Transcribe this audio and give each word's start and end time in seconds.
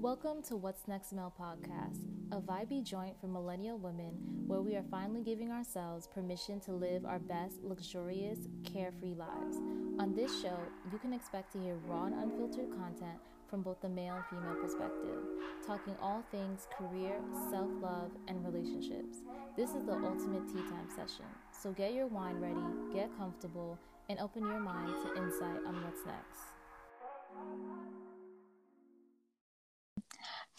Welcome 0.00 0.40
to 0.44 0.56
What's 0.56 0.88
Next 0.88 1.12
Mel 1.12 1.30
podcast, 1.38 2.06
a 2.32 2.40
vibey 2.40 2.82
joint 2.82 3.20
for 3.20 3.26
millennial 3.26 3.76
women 3.76 4.14
where 4.46 4.62
we 4.62 4.74
are 4.74 4.84
finally 4.90 5.20
giving 5.20 5.52
ourselves 5.52 6.06
permission 6.06 6.58
to 6.60 6.72
live 6.72 7.04
our 7.04 7.18
best, 7.18 7.62
luxurious, 7.62 8.38
carefree 8.64 9.12
lives. 9.12 9.56
On 9.98 10.14
this 10.16 10.40
show, 10.40 10.56
you 10.90 10.96
can 10.96 11.12
expect 11.12 11.52
to 11.52 11.58
hear 11.58 11.76
raw 11.86 12.06
and 12.06 12.14
unfiltered 12.14 12.70
content 12.70 13.18
from 13.46 13.60
both 13.60 13.78
the 13.82 13.90
male 13.90 14.14
and 14.14 14.24
female 14.30 14.54
perspective, 14.54 15.20
talking 15.66 15.94
all 16.00 16.24
things 16.30 16.66
career, 16.78 17.20
self 17.50 17.68
love, 17.82 18.10
and 18.26 18.42
relationships. 18.42 19.18
This 19.54 19.74
is 19.74 19.84
the 19.84 19.92
ultimate 19.92 20.48
tea 20.48 20.62
time 20.62 20.88
session, 20.88 21.26
so 21.52 21.72
get 21.72 21.92
your 21.92 22.06
wine 22.06 22.40
ready, 22.40 22.94
get 22.94 23.14
comfortable, 23.18 23.78
and 24.08 24.18
open 24.18 24.46
your 24.46 24.60
mind 24.60 24.94
to 25.04 25.22
insight 25.22 25.60
on 25.66 25.74
what's 25.84 26.06
next. 26.06 26.40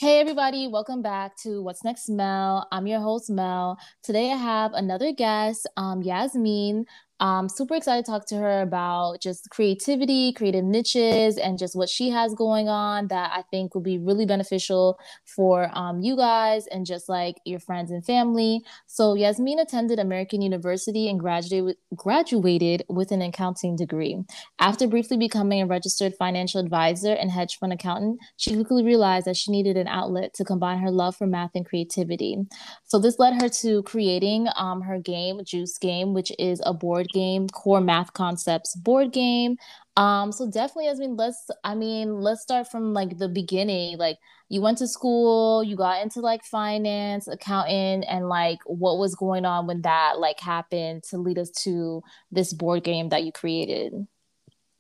Hey, 0.02 0.20
everybody, 0.20 0.68
welcome 0.68 1.04
back 1.04 1.38
to 1.44 1.62
What's 1.62 1.84
Next 1.84 2.10
Mel. 2.10 2.68
I'm 2.72 2.88
your 2.88 3.02
host, 3.02 3.30
Mel. 3.30 3.78
Today 4.02 4.32
I 4.32 4.36
have 4.36 4.74
another 4.74 5.12
guest, 5.12 5.68
um, 5.78 6.02
Yasmine. 6.02 6.88
I'm 7.22 7.50
super 7.50 7.76
excited 7.76 8.04
to 8.06 8.12
talk 8.12 8.26
to 8.30 8.36
her 8.38 8.62
about 8.62 9.22
just 9.22 9.48
creativity, 9.52 10.34
creative 10.34 10.66
niches, 10.66 11.38
and 11.38 11.60
just 11.60 11.76
what 11.76 11.88
she 11.88 12.10
has 12.10 12.34
going 12.34 12.68
on 12.68 13.10
that 13.10 13.32
I 13.32 13.44
think 13.44 13.76
will 13.76 13.84
be 13.84 14.00
really 14.00 14.26
beneficial 14.26 15.00
for 15.24 15.70
um, 15.78 16.02
you 16.02 16.18
guys 16.18 16.66
and 16.66 16.84
just 16.84 17.08
like 17.08 17.36
your 17.46 17.60
friends 17.60 17.92
and 17.92 18.04
family. 18.04 18.64
So, 18.88 19.14
Yasmine 19.14 19.60
attended 19.60 20.00
American 20.00 20.42
University 20.42 21.08
and 21.10 21.20
graduated, 21.20 21.78
graduated 21.96 22.86
with 22.90 23.12
an 23.12 23.22
accounting 23.22 23.76
degree. 23.76 24.18
After 24.58 24.88
briefly 24.88 25.18
becoming 25.18 25.62
a 25.62 25.68
registered 25.68 26.16
financial 26.18 26.60
advisor 26.60 27.14
and 27.14 27.30
hedge 27.30 27.60
fund 27.60 27.72
accountant, 27.72 28.20
she 28.38 28.56
quickly 28.56 28.84
realized 28.84 29.28
that 29.28 29.38
she 29.38 29.52
needed 29.52 29.78
an 29.78 29.88
outlet 29.88 30.34
to 30.34 30.44
combine 30.44 30.80
her 30.80 30.90
love 30.90 31.16
for 31.16 31.28
math 31.28 31.52
and 31.54 31.68
creativity. 31.68 32.38
So, 32.86 32.98
this 32.98 33.20
led 33.20 33.40
her 33.40 33.50
to 33.62 33.84
creating 33.84 34.48
um, 34.56 34.82
her 34.82 34.98
game, 34.98 35.42
Juice 35.46 35.78
Game, 35.78 36.16
which 36.16 36.32
is 36.40 36.60
a 36.66 36.74
board 36.74 37.10
game, 37.12 37.48
core 37.50 37.82
math 37.82 38.14
concepts 38.14 38.76
board 38.76 39.12
game. 39.12 39.58
Um, 39.98 40.32
so 40.32 40.50
definitely, 40.50 40.90
I 40.90 40.94
mean, 40.94 41.16
let's, 41.18 41.50
I 41.64 41.76
mean, 41.76 42.22
let's 42.22 42.42
start 42.42 42.72
from 42.72 42.94
like 42.94 43.18
the 43.18 43.30
beginning. 43.30 43.98
Like, 43.98 44.18
you 44.50 44.60
went 44.62 44.80
to 44.80 44.88
school, 44.88 45.64
you 45.64 45.78
got 45.78 46.02
into 46.02 46.20
like 46.20 46.44
finance, 46.44 47.28
accounting, 47.28 48.04
and 48.04 48.28
like 48.28 48.60
what 48.66 48.98
was 48.98 49.16
going 49.16 49.46
on 49.46 49.66
when 49.66 49.82
that 49.84 50.20
like 50.20 50.42
happened 50.42 51.04
to 51.04 51.18
lead 51.18 51.38
us 51.38 51.50
to 51.64 52.04
this 52.32 52.52
board 52.52 52.84
game 52.84 53.10
that 53.10 53.24
you 53.24 53.32
created. 53.32 54.08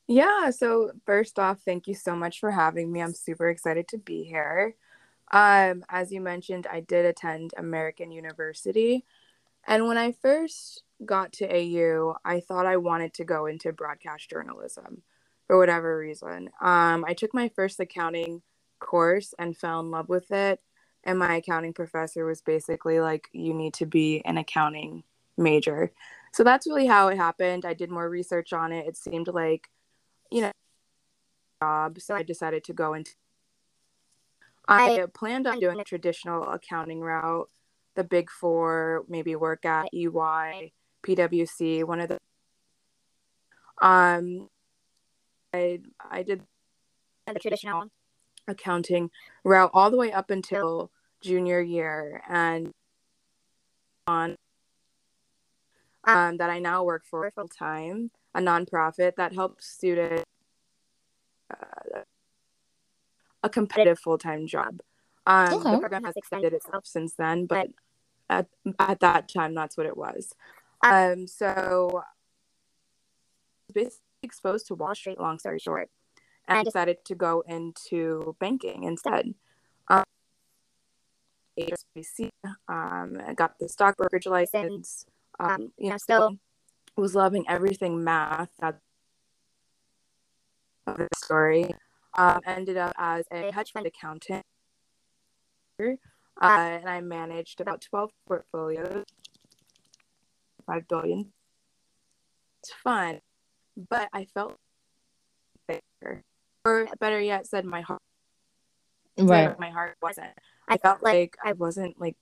Yeah, 0.07 0.49
so 0.49 0.91
first 1.05 1.39
off, 1.39 1.61
thank 1.63 1.87
you 1.87 1.95
so 1.95 2.17
much 2.17 2.41
for 2.41 2.51
having 2.51 2.91
me. 2.91 3.01
I'm 3.01 3.13
super 3.13 3.47
excited 3.47 3.87
to 3.89 3.97
be 3.97 4.23
here. 4.23 4.75
Um, 5.31 5.85
as 5.87 6.11
you 6.11 6.19
mentioned, 6.19 6.67
I 6.69 6.81
did 6.81 7.05
attend 7.05 7.53
American 7.55 8.11
University. 8.11 9.05
And 9.65 9.87
when 9.87 9.97
I 9.97 10.11
first 10.11 10.83
got 11.05 11.33
to 11.33 11.45
AU, 11.45 12.15
I 12.23 12.39
thought 12.39 12.65
I 12.65 12.77
wanted 12.77 13.13
to 13.15 13.23
go 13.23 13.45
into 13.45 13.71
broadcast 13.73 14.29
journalism 14.29 15.03
for 15.47 15.57
whatever 15.57 15.97
reason. 15.97 16.49
Um, 16.61 17.03
I 17.07 17.13
took 17.13 17.33
my 17.33 17.49
first 17.49 17.79
accounting 17.79 18.41
course 18.79 19.33
and 19.39 19.57
fell 19.57 19.79
in 19.79 19.91
love 19.91 20.09
with 20.09 20.31
it. 20.31 20.59
And 21.03 21.17
my 21.17 21.35
accounting 21.35 21.73
professor 21.73 22.25
was 22.25 22.41
basically 22.41 22.99
like, 22.99 23.27
you 23.31 23.53
need 23.53 23.73
to 23.75 23.85
be 23.85 24.21
an 24.23 24.37
accounting 24.37 25.03
major. 25.37 25.91
So 26.33 26.43
that's 26.43 26.67
really 26.67 26.87
how 26.87 27.07
it 27.07 27.17
happened. 27.17 27.65
I 27.65 27.73
did 27.73 27.89
more 27.89 28.09
research 28.09 28.53
on 28.53 28.71
it. 28.71 28.87
It 28.87 28.97
seemed 28.97 29.27
like, 29.27 29.69
you 30.31 30.41
know, 30.41 30.51
job. 31.61 31.99
So 31.99 32.15
I 32.15 32.23
decided 32.23 32.63
to 32.65 32.73
go 32.73 32.93
into. 32.93 33.11
I 34.67 35.05
planned 35.13 35.47
on 35.47 35.59
doing 35.59 35.79
a 35.79 35.83
traditional 35.83 36.43
accounting 36.43 37.01
route, 37.01 37.49
the 37.95 38.03
big 38.03 38.29
four, 38.29 39.03
maybe 39.09 39.35
work 39.35 39.65
at 39.65 39.89
EY, 39.93 40.71
PwC, 41.05 41.83
one 41.83 41.99
of 41.99 42.09
the 42.09 42.19
um 43.81 44.49
I 45.53 45.79
I 46.09 46.23
did 46.23 46.43
the 47.27 47.39
traditional 47.39 47.89
accounting 48.47 49.09
route 49.43 49.71
all 49.73 49.91
the 49.91 49.97
way 49.97 50.11
up 50.11 50.29
until 50.29 50.91
junior 51.21 51.61
year 51.61 52.21
and 52.27 52.71
on 54.07 54.35
um, 56.03 56.37
that 56.37 56.49
I 56.49 56.59
now 56.59 56.83
work 56.83 57.05
for 57.05 57.29
full 57.31 57.47
time, 57.47 58.11
a 58.33 58.39
nonprofit 58.39 59.15
that 59.17 59.33
helps 59.33 59.67
students 59.67 60.23
uh, 61.51 62.01
a 63.43 63.49
competitive 63.49 63.99
full 63.99 64.17
time 64.17 64.47
job. 64.47 64.79
Um, 65.25 65.53
okay. 65.53 65.71
The 65.71 65.79
program 65.79 66.03
has 66.05 66.15
extended 66.15 66.53
itself 66.53 66.85
since 66.85 67.13
then, 67.13 67.45
but 67.45 67.69
at, 68.29 68.47
at 68.79 68.99
that 69.01 69.29
time, 69.29 69.53
that's 69.53 69.77
what 69.77 69.85
it 69.85 69.97
was. 69.97 70.33
Um, 70.83 71.27
so 71.27 72.03
basically 73.73 73.99
exposed 74.23 74.67
to 74.67 74.75
Wall 74.75 74.95
Street, 74.95 75.19
long 75.19 75.39
story 75.39 75.59
short, 75.59 75.89
and 76.47 76.57
I 76.57 76.63
decided 76.63 77.03
to 77.05 77.15
go 77.15 77.43
into 77.47 78.35
banking 78.39 78.83
instead. 78.83 79.33
Um, 79.87 80.03
HSBC, 81.57 82.29
um, 82.67 83.17
I 83.25 83.33
got 83.35 83.59
the 83.59 83.69
stock 83.69 83.97
brokerage 83.97 84.27
license. 84.27 85.05
Um, 85.39 85.71
you 85.77 85.89
know, 85.89 85.97
still 85.97 86.37
was 86.97 87.15
loving 87.15 87.45
everything 87.47 88.03
math. 88.03 88.49
That's 88.59 88.77
the 90.85 91.07
story. 91.15 91.73
Um, 92.17 92.41
ended 92.45 92.77
up 92.77 92.93
as 92.97 93.25
a 93.31 93.51
hedge 93.51 93.71
fund 93.71 93.85
accountant, 93.85 94.45
uh, 95.79 95.93
and 96.41 96.89
I 96.89 97.01
managed 97.01 97.61
about 97.61 97.81
twelve 97.81 98.11
portfolios 98.27 99.05
five 100.71 100.87
billion. 100.87 101.31
It's 102.63 102.71
fun, 102.83 103.19
but 103.89 104.07
I 104.13 104.25
felt 104.25 104.55
better, 105.67 106.23
or 106.63 106.87
better 106.99 107.19
yet, 107.19 107.47
said 107.47 107.65
my 107.65 107.81
heart. 107.81 108.01
Right, 109.17 109.59
my 109.59 109.69
heart 109.69 109.97
wasn't. 110.01 110.29
I 110.69 110.77
felt 110.77 111.03
like 111.03 111.35
I 111.43 111.53
wasn't 111.53 111.99
like 111.99 112.15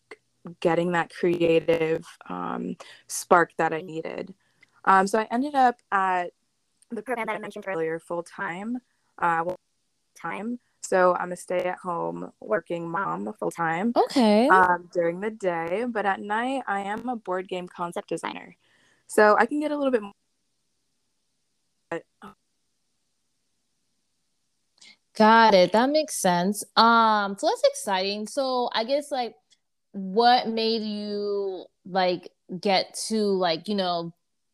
getting 0.59 0.93
that 0.93 1.11
creative 1.13 2.05
um, 2.27 2.75
spark 3.07 3.51
that 3.57 3.73
I 3.73 3.81
needed. 3.81 4.33
Um, 4.85 5.05
so 5.05 5.19
I 5.19 5.27
ended 5.29 5.53
up 5.53 5.79
at 5.91 6.31
the 6.89 7.03
program 7.03 7.27
that 7.27 7.35
I 7.35 7.39
mentioned 7.39 7.65
earlier, 7.67 7.99
full 7.99 8.23
time, 8.23 8.77
uh, 9.19 9.43
time. 10.19 10.59
So 10.89 11.15
I'm 11.19 11.31
a 11.31 11.35
stay 11.35 11.65
at 11.65 11.77
home 11.77 12.31
working 12.39 12.89
mom 12.89 13.31
full 13.37 13.51
time. 13.51 13.93
Okay. 13.95 14.47
Um, 14.47 14.89
during 14.91 15.19
the 15.19 15.29
day, 15.29 15.85
but 15.87 16.03
at 16.07 16.19
night 16.19 16.63
I 16.67 16.79
am 16.79 17.07
a 17.07 17.15
board 17.15 17.47
game 17.47 17.67
concept 17.67 18.09
designer. 18.09 18.55
So 19.05 19.35
I 19.37 19.45
can 19.45 19.59
get 19.59 19.69
a 19.69 19.77
little 19.77 19.91
bit 19.91 20.01
more. 20.01 20.13
Got 25.15 25.53
it. 25.53 25.73
That 25.73 25.91
makes 25.91 26.15
sense. 26.15 26.63
Um, 26.75 27.35
so 27.37 27.45
that's 27.45 27.61
exciting. 27.65 28.25
So 28.25 28.71
I 28.73 28.83
guess 28.83 29.11
like 29.11 29.35
what 29.91 30.47
made 30.47 30.81
you 30.81 31.65
like 31.85 32.31
get 32.59 32.97
to 33.09 33.17
like, 33.17 33.67
you 33.67 33.75
know, 33.75 34.11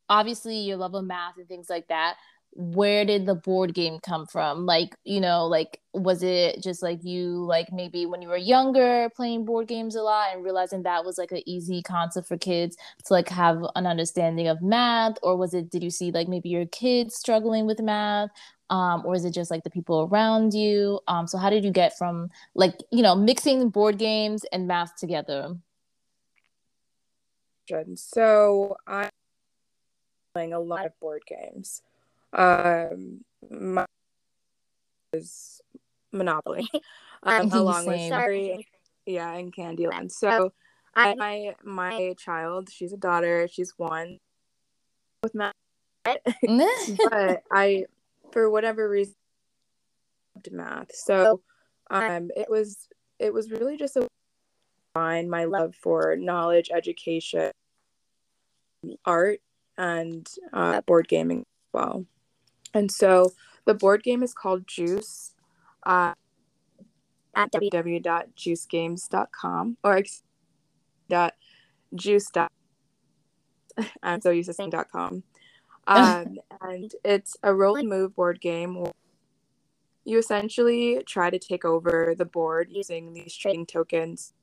obviously 0.09 0.57
your 0.57 0.75
love 0.75 0.95
of 0.95 1.05
math 1.05 1.37
and 1.37 1.47
things 1.47 1.69
like 1.69 1.87
that 1.87 2.17
where 2.55 3.03
did 3.03 3.25
the 3.25 3.35
board 3.35 3.73
game 3.73 3.99
come 3.99 4.25
from? 4.25 4.65
Like 4.65 4.95
you 5.03 5.19
know 5.19 5.45
like 5.45 5.81
was 5.93 6.23
it 6.23 6.63
just 6.63 6.81
like 6.81 7.03
you 7.03 7.43
like 7.43 7.71
maybe 7.71 8.05
when 8.05 8.21
you 8.21 8.29
were 8.29 8.37
younger 8.37 9.09
playing 9.15 9.43
board 9.43 9.67
games 9.67 9.95
a 9.95 10.01
lot 10.01 10.29
and 10.33 10.43
realizing 10.43 10.83
that 10.83 11.03
was 11.03 11.17
like 11.17 11.31
an 11.31 11.41
easy 11.45 11.81
concept 11.81 12.27
for 12.27 12.37
kids 12.37 12.77
to 13.05 13.13
like 13.13 13.27
have 13.29 13.61
an 13.75 13.85
understanding 13.85 14.47
of 14.47 14.61
math? 14.61 15.17
Or 15.21 15.35
was 15.35 15.53
it 15.53 15.69
did 15.69 15.83
you 15.83 15.89
see 15.89 16.11
like 16.11 16.29
maybe 16.29 16.49
your 16.49 16.65
kids 16.67 17.15
struggling 17.15 17.65
with 17.65 17.81
math? 17.81 18.29
Um, 18.69 19.05
or 19.05 19.15
is 19.15 19.25
it 19.25 19.33
just 19.33 19.51
like 19.51 19.63
the 19.63 19.69
people 19.69 20.09
around 20.09 20.53
you? 20.53 20.99
Um, 21.07 21.27
so 21.27 21.37
how 21.37 21.49
did 21.49 21.63
you 21.63 21.71
get 21.71 21.97
from 21.97 22.29
like 22.55 22.75
you 22.89 23.03
know 23.03 23.15
mixing 23.15 23.69
board 23.69 23.99
games 23.99 24.45
and 24.53 24.65
math 24.67 24.95
together? 24.95 25.55
So 27.95 28.77
i'm 28.85 29.09
playing 30.35 30.53
a 30.53 30.59
lot 30.59 30.85
of 30.85 30.91
board 30.99 31.23
games 31.27 31.81
um, 32.35 33.21
my 33.49 33.85
is 35.13 35.61
Monopoly, 36.11 36.67
um, 37.23 37.49
along 37.51 37.85
with 37.85 38.01
Sorry, 38.01 38.67
yeah, 39.05 39.33
and 39.33 39.53
Candyland. 39.53 40.11
So 40.11 40.51
I 40.95 41.15
my 41.15 41.55
my 41.63 42.13
child, 42.17 42.69
she's 42.71 42.93
a 42.93 42.97
daughter, 42.97 43.47
she's 43.51 43.73
one 43.77 44.19
with 45.23 45.35
math, 45.35 45.53
but 46.05 47.43
I, 47.51 47.85
for 48.31 48.49
whatever 48.49 48.89
reason, 48.89 49.15
loved 50.35 50.51
math. 50.51 50.95
So 50.95 51.41
um, 51.89 52.29
it 52.35 52.49
was 52.49 52.87
it 53.19 53.33
was 53.33 53.51
really 53.51 53.77
just 53.77 53.95
a 53.95 54.07
find 54.93 55.29
my 55.29 55.45
love 55.45 55.75
for 55.75 56.15
knowledge, 56.15 56.69
education, 56.73 57.51
art, 59.03 59.39
and 59.77 60.27
uh, 60.53 60.81
board 60.81 61.07
gaming 61.07 61.39
as 61.39 61.73
well. 61.73 62.05
And 62.75 62.91
so 62.91 63.33
the 63.65 63.73
board 63.73 64.03
game 64.03 64.21
is 64.21 64.35
called 64.35 64.67
Juice. 64.67 65.33
Uh, 65.83 66.13
at 67.35 67.51
www.juicegames.com 67.51 69.77
or 69.83 70.01
dot 71.09 71.33
juice 71.93 72.31
dot 72.31 72.49
I'm 74.03 74.21
so 74.21 74.31
used 74.31 74.47
to 74.47 74.53
saying 74.53 74.69
dot 74.71 74.87
com. 74.91 75.23
Um, 75.87 76.39
and 76.61 76.91
it's 77.03 77.37
a 77.43 77.53
roll 77.53 77.75
and 77.75 77.87
move 77.87 78.15
board 78.15 78.41
game. 78.41 78.87
You 80.03 80.17
essentially 80.17 81.03
try 81.05 81.29
to 81.29 81.37
take 81.37 81.63
over 81.63 82.15
the 82.17 82.25
board 82.25 82.69
using 82.71 83.13
these 83.13 83.35
trading 83.35 83.67
tokens. 83.67 84.33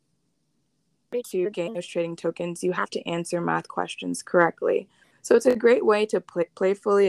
To 1.13 1.51
gain 1.51 1.75
those 1.75 1.89
trading 1.89 2.15
tokens, 2.15 2.63
you 2.63 2.71
have 2.71 2.91
to 2.91 3.03
answer 3.09 3.41
math 3.41 3.67
questions 3.67 4.23
correctly. 4.23 4.89
So 5.23 5.35
it's 5.35 5.47
a 5.47 5.57
great 5.57 5.85
way 5.85 6.07
to 6.07 6.21
play, 6.21 6.47
playfully 6.55 7.09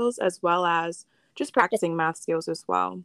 skills 0.00 0.18
as 0.18 0.42
well 0.42 0.64
as 0.64 1.06
just 1.34 1.52
practicing 1.52 1.96
math 1.96 2.16
skills 2.16 2.48
as 2.48 2.64
well. 2.66 3.02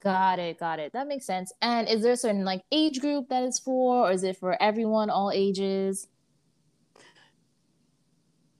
Got 0.00 0.38
it, 0.38 0.58
got 0.58 0.78
it. 0.78 0.92
That 0.92 1.08
makes 1.08 1.24
sense. 1.24 1.52
And 1.62 1.88
is 1.88 2.02
there 2.02 2.12
a 2.12 2.16
certain 2.16 2.44
like 2.44 2.62
age 2.70 3.00
group 3.00 3.28
that 3.30 3.42
is 3.42 3.58
for, 3.58 4.08
or 4.08 4.12
is 4.12 4.22
it 4.22 4.36
for 4.36 4.60
everyone, 4.62 5.08
all 5.08 5.30
ages? 5.30 6.08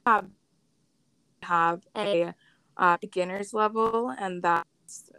Have 0.06 0.26
have 1.42 1.82
a 1.96 2.32
uh, 2.78 2.96
beginner's 3.00 3.52
level, 3.52 4.08
and 4.18 4.42
that's 4.42 5.10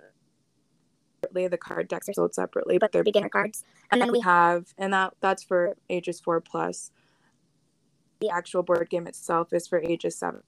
separately. 1.21 1.47
The 1.47 1.57
card 1.57 1.87
decks 1.87 2.09
are 2.09 2.13
sold 2.13 2.33
separately, 2.33 2.79
but 2.79 2.91
they're 2.91 3.03
beginner 3.03 3.29
cards. 3.29 3.63
And 3.91 4.01
then 4.01 4.11
we 4.11 4.21
have, 4.21 4.73
and 4.79 4.93
that 4.93 5.13
that's 5.21 5.43
for 5.43 5.75
ages 5.89 6.19
four 6.19 6.41
plus. 6.41 6.91
The 8.19 8.29
actual 8.29 8.63
board 8.63 8.89
game 8.89 9.05
itself 9.05 9.53
is 9.53 9.67
for 9.67 9.79
ages 9.79 10.15
seven. 10.15 10.41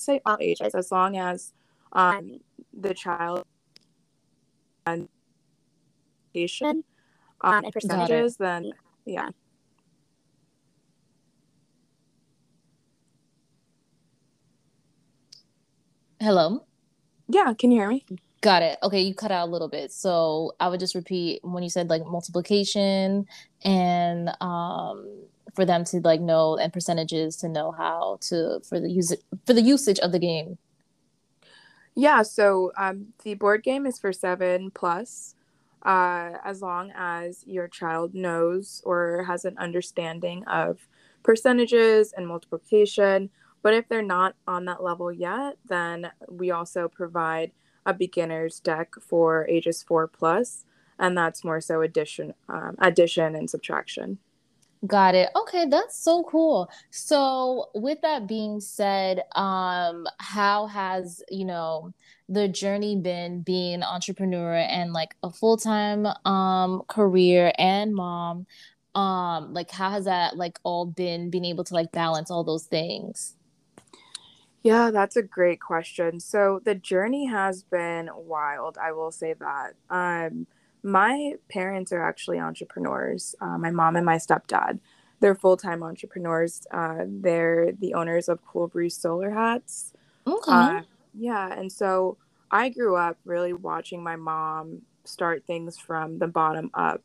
Say 0.00 0.20
all 0.26 0.38
ages, 0.40 0.74
as 0.74 0.92
long 0.92 1.16
as 1.18 1.52
um, 1.92 2.40
the 2.72 2.94
child 2.94 3.44
and 4.86 5.08
um, 7.42 7.64
and 7.64 7.72
percentages, 7.72 8.36
then 8.38 8.72
yeah. 9.06 9.30
Hello. 16.20 16.66
Yeah, 17.28 17.54
can 17.54 17.72
you 17.72 17.80
hear 17.80 17.88
me? 17.88 18.06
Got 18.40 18.62
it. 18.62 18.78
Okay, 18.82 19.02
you 19.02 19.14
cut 19.14 19.30
out 19.32 19.48
a 19.48 19.52
little 19.52 19.68
bit. 19.68 19.92
So 19.92 20.52
I 20.60 20.68
would 20.68 20.80
just 20.80 20.94
repeat 20.94 21.40
when 21.44 21.62
you 21.62 21.70
said 21.70 21.90
like 21.90 22.04
multiplication 22.06 23.26
and 23.64 24.30
um 24.40 25.24
for 25.54 25.64
them 25.64 25.84
to 25.84 26.00
like 26.00 26.20
know 26.20 26.56
and 26.56 26.72
percentages 26.72 27.36
to 27.36 27.48
know 27.48 27.72
how 27.72 28.18
to 28.22 28.60
for 28.68 28.80
the 28.80 28.90
use 28.90 29.14
for 29.46 29.52
the 29.52 29.62
usage 29.62 29.98
of 30.00 30.12
the 30.12 30.18
game. 30.18 30.58
Yeah, 31.94 32.22
so 32.22 32.72
um, 32.76 33.08
the 33.24 33.34
board 33.34 33.62
game 33.62 33.84
is 33.84 33.98
for 33.98 34.12
seven 34.12 34.70
plus, 34.70 35.34
uh, 35.84 36.32
as 36.44 36.62
long 36.62 36.92
as 36.94 37.44
your 37.46 37.68
child 37.68 38.14
knows 38.14 38.80
or 38.84 39.24
has 39.24 39.44
an 39.44 39.58
understanding 39.58 40.44
of 40.46 40.88
percentages 41.22 42.12
and 42.12 42.26
multiplication. 42.26 43.30
But 43.62 43.74
if 43.74 43.88
they're 43.88 44.02
not 44.02 44.36
on 44.46 44.64
that 44.66 44.82
level 44.82 45.12
yet, 45.12 45.58
then 45.68 46.10
we 46.28 46.50
also 46.50 46.88
provide 46.88 47.52
a 47.84 47.92
beginner's 47.92 48.60
deck 48.60 48.94
for 49.00 49.46
ages 49.48 49.82
four 49.82 50.06
plus, 50.06 50.64
and 50.98 51.18
that's 51.18 51.44
more 51.44 51.60
so 51.60 51.82
addition, 51.82 52.34
um, 52.48 52.76
addition 52.78 53.34
and 53.34 53.50
subtraction. 53.50 54.18
Got 54.86 55.14
it. 55.14 55.28
Okay, 55.36 55.66
that's 55.68 56.02
so 56.02 56.24
cool. 56.24 56.70
So, 56.90 57.68
with 57.74 58.00
that 58.00 58.26
being 58.26 58.60
said, 58.60 59.22
um, 59.36 60.06
how 60.18 60.66
has, 60.68 61.22
you 61.28 61.44
know, 61.44 61.92
the 62.30 62.48
journey 62.48 62.96
been 62.96 63.42
being 63.42 63.74
an 63.74 63.82
entrepreneur 63.82 64.54
and 64.54 64.92
like 64.94 65.16
a 65.22 65.30
full-time 65.30 66.06
um 66.24 66.82
career 66.88 67.52
and 67.58 67.94
mom? 67.94 68.46
Um, 68.94 69.52
like 69.52 69.70
how 69.70 69.90
has 69.90 70.06
that 70.06 70.36
like 70.36 70.58
all 70.62 70.86
been 70.86 71.28
being 71.30 71.44
able 71.44 71.64
to 71.64 71.74
like 71.74 71.92
balance 71.92 72.30
all 72.30 72.42
those 72.44 72.64
things? 72.64 73.36
Yeah, 74.62 74.90
that's 74.90 75.16
a 75.16 75.22
great 75.22 75.60
question. 75.60 76.20
So, 76.20 76.60
the 76.64 76.74
journey 76.74 77.26
has 77.26 77.62
been 77.62 78.10
wild, 78.14 78.76
I 78.78 78.92
will 78.92 79.10
say 79.10 79.34
that. 79.34 79.74
Um, 79.88 80.46
my 80.82 81.34
parents 81.48 81.92
are 81.92 82.02
actually 82.02 82.38
entrepreneurs. 82.38 83.34
Uh, 83.40 83.58
my 83.58 83.70
mom 83.70 83.96
and 83.96 84.06
my 84.06 84.16
stepdad. 84.16 84.80
They're 85.20 85.34
full 85.34 85.56
time 85.56 85.82
entrepreneurs. 85.82 86.66
Uh, 86.70 87.04
they're 87.06 87.72
the 87.72 87.94
owners 87.94 88.28
of 88.28 88.44
Cool 88.46 88.68
Breeze 88.68 88.96
Solar 88.96 89.30
Hats. 89.30 89.92
Okay. 90.26 90.50
Uh, 90.50 90.80
yeah, 91.14 91.52
and 91.52 91.70
so 91.70 92.16
I 92.50 92.68
grew 92.68 92.96
up 92.96 93.18
really 93.24 93.52
watching 93.52 94.02
my 94.02 94.16
mom 94.16 94.82
start 95.04 95.44
things 95.46 95.76
from 95.78 96.18
the 96.18 96.26
bottom 96.26 96.70
up, 96.74 97.02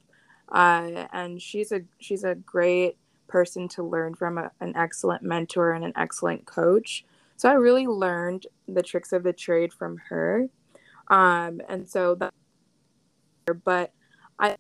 uh, 0.50 1.08
and 1.12 1.42
she's 1.42 1.72
a 1.72 1.82
she's 2.00 2.24
a 2.24 2.36
great 2.36 2.98
person 3.28 3.68
to 3.68 3.84
learn 3.84 4.14
from, 4.14 4.38
a, 4.38 4.52
an 4.62 4.76
excellent 4.76 5.24
mentor 5.24 5.74
and 5.74 5.84
an 5.84 5.94
excellent 5.96 6.46
coach. 6.46 7.04
So 7.38 7.50
I 7.50 7.54
really 7.54 7.88
learned 7.88 8.48
the 8.68 8.84
tricks 8.84 9.12
of 9.12 9.24
the 9.24 9.34
trade 9.34 9.74
from 9.74 9.98
her, 10.10 10.48
um, 11.10 11.62
and 11.68 11.90
so 11.90 12.16
that 12.16 12.34
but 13.54 13.94
I 14.40 14.50
was 14.50 14.58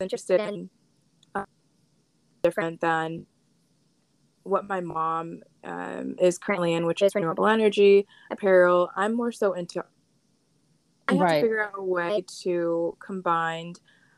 interested 0.00 0.40
in 0.40 0.70
uh, 1.34 1.44
different 2.42 2.80
than 2.80 3.26
what 4.42 4.66
my 4.68 4.80
mom 4.80 5.42
um, 5.64 6.14
is 6.20 6.38
currently 6.38 6.74
in, 6.74 6.86
which 6.86 7.02
is 7.02 7.14
renewable 7.14 7.46
energy, 7.46 8.06
apparel. 8.30 8.90
I'm 8.96 9.14
more 9.14 9.32
so 9.32 9.52
into. 9.52 9.84
I 11.08 11.12
have 11.12 11.20
right. 11.20 11.34
to 11.36 11.40
figure 11.40 11.64
out 11.64 11.74
a 11.76 11.84
way 11.84 12.24
to 12.42 12.96
combine 13.00 13.74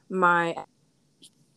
my 0.09 0.55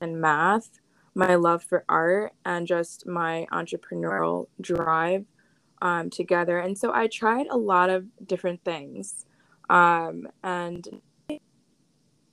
and 0.01 0.19
math, 0.19 0.79
my 1.15 1.35
love 1.35 1.63
for 1.63 1.85
art, 1.87 2.33
and 2.43 2.67
just 2.67 3.05
my 3.05 3.45
entrepreneurial 3.51 4.47
drive 4.59 5.25
um, 5.81 6.09
together. 6.09 6.59
And 6.59 6.77
so 6.77 6.93
I 6.93 7.07
tried 7.07 7.47
a 7.47 7.57
lot 7.57 7.89
of 7.89 8.05
different 8.25 8.63
things. 8.63 9.25
Um, 9.69 10.27
and 10.43 11.01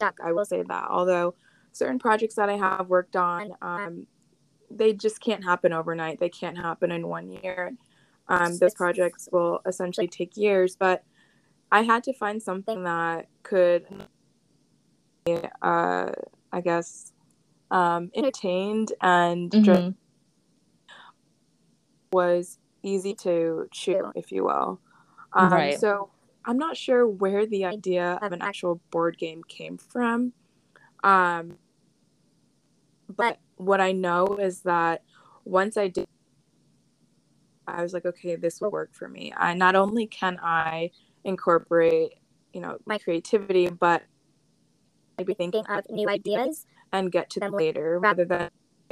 I 0.02 0.32
will 0.32 0.44
say 0.44 0.62
that. 0.62 0.86
Although 0.90 1.34
certain 1.72 1.98
projects 1.98 2.34
that 2.36 2.48
I 2.48 2.56
have 2.56 2.88
worked 2.88 3.16
on, 3.16 3.52
um, 3.62 4.06
they 4.70 4.92
just 4.92 5.20
can't 5.20 5.44
happen 5.44 5.72
overnight. 5.72 6.20
They 6.20 6.28
can't 6.28 6.56
happen 6.56 6.90
in 6.90 7.06
one 7.08 7.28
year. 7.28 7.72
Um, 8.28 8.58
those 8.58 8.74
projects 8.74 9.28
will 9.32 9.60
essentially 9.66 10.06
take 10.06 10.36
years, 10.36 10.76
but 10.76 11.02
I 11.72 11.82
had 11.82 12.04
to 12.04 12.12
find 12.12 12.42
something 12.42 12.84
that 12.84 13.28
could, 13.42 13.86
uh, 15.62 16.10
I 16.52 16.60
guess, 16.62 17.12
um, 17.70 18.10
entertained 18.14 18.92
and 19.00 19.50
mm-hmm. 19.50 19.62
just 19.62 19.92
was 22.12 22.58
easy 22.82 23.14
to 23.14 23.68
chew, 23.70 24.12
if 24.14 24.32
you 24.32 24.44
will. 24.44 24.80
Um, 25.32 25.52
right. 25.52 25.78
So 25.78 26.10
I'm 26.44 26.58
not 26.58 26.76
sure 26.76 27.06
where 27.06 27.46
the 27.46 27.64
idea 27.64 28.18
of 28.22 28.32
an 28.32 28.42
actual 28.42 28.80
board 28.90 29.18
game 29.18 29.42
came 29.46 29.76
from. 29.76 30.32
Um, 31.04 31.58
but 33.08 33.38
what 33.56 33.80
I 33.80 33.92
know 33.92 34.36
is 34.40 34.62
that 34.62 35.02
once 35.44 35.76
I 35.76 35.88
did, 35.88 36.06
I 37.66 37.82
was 37.82 37.92
like, 37.92 38.06
okay, 38.06 38.36
this 38.36 38.60
will 38.60 38.70
work 38.70 38.94
for 38.94 39.08
me. 39.08 39.32
I 39.36 39.54
not 39.54 39.74
only 39.74 40.06
can 40.06 40.38
I 40.42 40.90
incorporate, 41.24 42.14
you 42.52 42.60
know, 42.60 42.78
my 42.86 42.98
creativity, 42.98 43.68
but 43.68 44.02
I'd 45.18 45.26
be 45.26 45.34
thinking 45.34 45.66
of 45.66 45.84
new 45.90 46.08
ideas 46.08 46.64
and 46.92 47.12
get 47.12 47.28
to 47.30 47.40
them 47.40 47.52
later 47.52 47.98
rather 47.98 48.24
than 48.24 48.50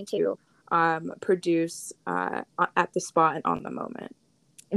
to 0.08 0.38
um, 0.70 1.12
produce 1.20 1.92
uh, 2.06 2.42
at 2.76 2.92
the 2.92 3.00
spot 3.00 3.36
and 3.36 3.44
on 3.44 3.62
the 3.62 3.70
moment. 3.70 4.14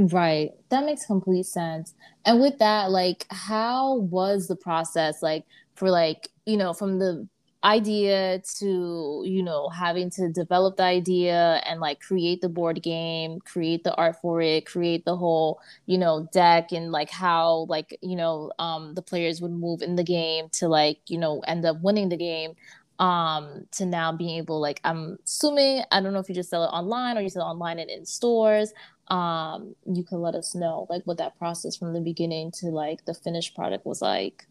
Right. 0.00 0.52
That 0.70 0.84
makes 0.86 1.04
complete 1.04 1.46
sense. 1.46 1.94
And 2.24 2.40
with 2.40 2.58
that, 2.58 2.90
like, 2.90 3.26
how 3.30 3.96
was 3.98 4.46
the 4.48 4.56
process 4.56 5.22
like 5.22 5.44
for 5.74 5.90
like, 5.90 6.30
you 6.46 6.56
know, 6.56 6.72
from 6.72 6.98
the 6.98 7.28
idea 7.62 8.40
to, 8.58 9.22
you 9.26 9.42
know, 9.42 9.68
having 9.68 10.08
to 10.10 10.30
develop 10.30 10.76
the 10.78 10.84
idea 10.84 11.60
and 11.66 11.80
like 11.80 12.00
create 12.00 12.40
the 12.40 12.48
board 12.48 12.82
game, 12.82 13.40
create 13.40 13.84
the 13.84 13.94
art 13.96 14.16
for 14.22 14.40
it, 14.40 14.64
create 14.64 15.04
the 15.04 15.16
whole, 15.16 15.60
you 15.84 15.98
know, 15.98 16.26
deck 16.32 16.72
and 16.72 16.92
like 16.92 17.10
how 17.10 17.66
like, 17.68 17.98
you 18.00 18.16
know, 18.16 18.50
um 18.58 18.94
the 18.94 19.02
players 19.02 19.42
would 19.42 19.50
move 19.52 19.82
in 19.82 19.96
the 19.96 20.04
game 20.04 20.48
to 20.52 20.68
like, 20.68 21.00
you 21.08 21.18
know, 21.18 21.40
end 21.40 21.66
up 21.66 21.76
winning 21.82 22.08
the 22.08 22.16
game 22.16 22.52
um 22.98 23.66
to 23.72 23.86
now 23.86 24.12
being 24.12 24.36
able 24.36 24.60
like 24.60 24.78
i'm 24.84 25.16
assuming 25.24 25.82
i 25.90 26.00
don't 26.02 26.12
know 26.12 26.18
if 26.18 26.28
you 26.28 26.34
just 26.34 26.50
sell 26.50 26.64
it 26.64 26.68
online 26.68 27.16
or 27.16 27.22
you 27.22 27.30
sell 27.30 27.42
it 27.46 27.50
online 27.50 27.78
and 27.78 27.88
in 27.90 28.04
stores 28.04 28.72
um 29.10 29.74
you 29.86 30.04
can 30.04 30.20
let 30.20 30.34
us 30.34 30.54
know 30.54 30.86
like 30.88 31.02
what 31.04 31.18
that 31.18 31.36
process 31.38 31.76
from 31.76 31.92
the 31.92 32.00
beginning 32.00 32.50
to 32.50 32.66
like 32.66 33.04
the 33.04 33.14
finished 33.14 33.54
product 33.54 33.84
was 33.84 34.00
like 34.00 34.46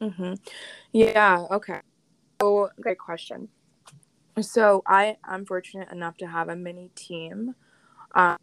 mm-hmm. 0.00 0.34
yeah 0.92 1.44
okay 1.50 1.80
so 2.40 2.68
great 2.80 2.98
question 2.98 3.48
so 4.40 4.82
i 4.86 5.16
i'm 5.24 5.44
fortunate 5.46 5.90
enough 5.90 6.16
to 6.16 6.26
have 6.26 6.48
a 6.48 6.56
mini 6.56 6.90
team 6.94 7.54
um 8.14 8.36